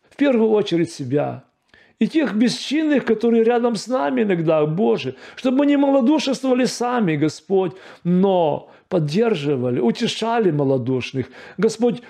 В 0.09 0.17
первую 0.17 0.51
очередь 0.51 0.91
себя. 0.91 1.45
И 1.99 2.09
тех 2.09 2.35
бесчинных, 2.35 3.05
которые 3.05 3.45
рядом 3.45 3.77
с 3.77 3.87
нами 3.87 4.23
иногда, 4.23 4.67
Боже, 4.67 5.15
чтобы 5.37 5.59
мы 5.59 5.67
не 5.67 5.77
малодушествовали 5.77 6.65
сами, 6.65 7.17
Господь, 7.17 7.73
но 8.03 8.71
поддерживали, 8.89 9.79
утешали 9.79 10.51
малодушных. 10.51 11.29
Господь, 11.59 12.03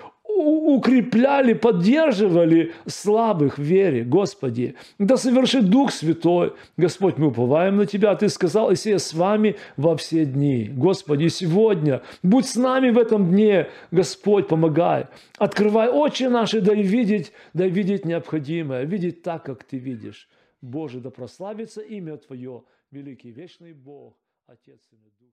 укрепляли, 0.43 1.55
поддерживали 1.55 2.73
слабых 2.87 3.59
в 3.59 3.63
вере, 3.63 4.05
Господи. 4.05 4.75
Да 4.99 5.17
совершит 5.17 5.71
Дух 5.71 5.93
Святой. 5.93 6.55
Господь, 6.77 7.19
мы 7.19 7.29
уповаем 7.29 7.77
на 7.77 7.87
Тебя. 7.87 8.15
Ты 8.17 8.29
сказал, 8.29 8.71
если 8.71 8.91
я 8.91 8.99
с 8.99 9.15
вами 9.15 9.57
во 9.77 9.97
все 9.97 10.25
дни. 10.25 10.69
Господи, 10.69 11.29
сегодня 11.29 12.03
будь 12.23 12.47
с 12.47 12.57
нами 12.57 12.91
в 12.91 12.99
этом 12.99 13.31
дне. 13.31 13.69
Господь, 13.91 14.49
помогай. 14.49 15.07
Открывай 15.39 15.89
очи 15.89 16.25
наши, 16.25 16.61
да 16.61 16.75
и 16.75 16.83
видеть, 16.83 17.33
да 17.55 17.67
и 17.67 17.71
видеть 17.71 18.05
необходимое. 18.05 18.85
Видеть 18.85 19.23
так, 19.23 19.45
как 19.45 19.65
Ты 19.65 19.79
видишь. 19.79 20.29
Боже, 20.61 21.01
да 21.01 21.11
прославится 21.11 21.81
имя 21.81 22.17
Твое, 22.17 22.63
великий 22.91 23.31
вечный 23.31 23.73
Бог, 23.73 24.17
Отец 24.47 24.81
и 24.93 24.97
Дух. 24.97 25.33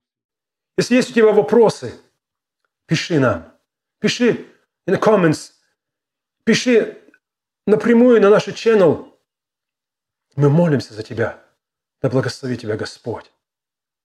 Если 0.76 0.96
есть 0.96 1.10
у 1.10 1.14
тебя 1.14 1.32
вопросы, 1.32 1.92
пиши 2.86 3.20
нам. 3.20 3.44
Пиши 4.00 4.46
in 4.90 4.98
the 4.98 5.00
comments. 5.00 5.52
Пиши 6.44 6.98
напрямую 7.66 8.20
на 8.20 8.30
наш 8.30 8.48
channel. 8.48 9.12
Мы 10.36 10.50
молимся 10.50 10.94
за 10.94 11.02
тебя. 11.02 11.42
Да 12.02 12.08
благослови 12.08 12.56
тебя 12.56 12.76
Господь. 12.76 13.30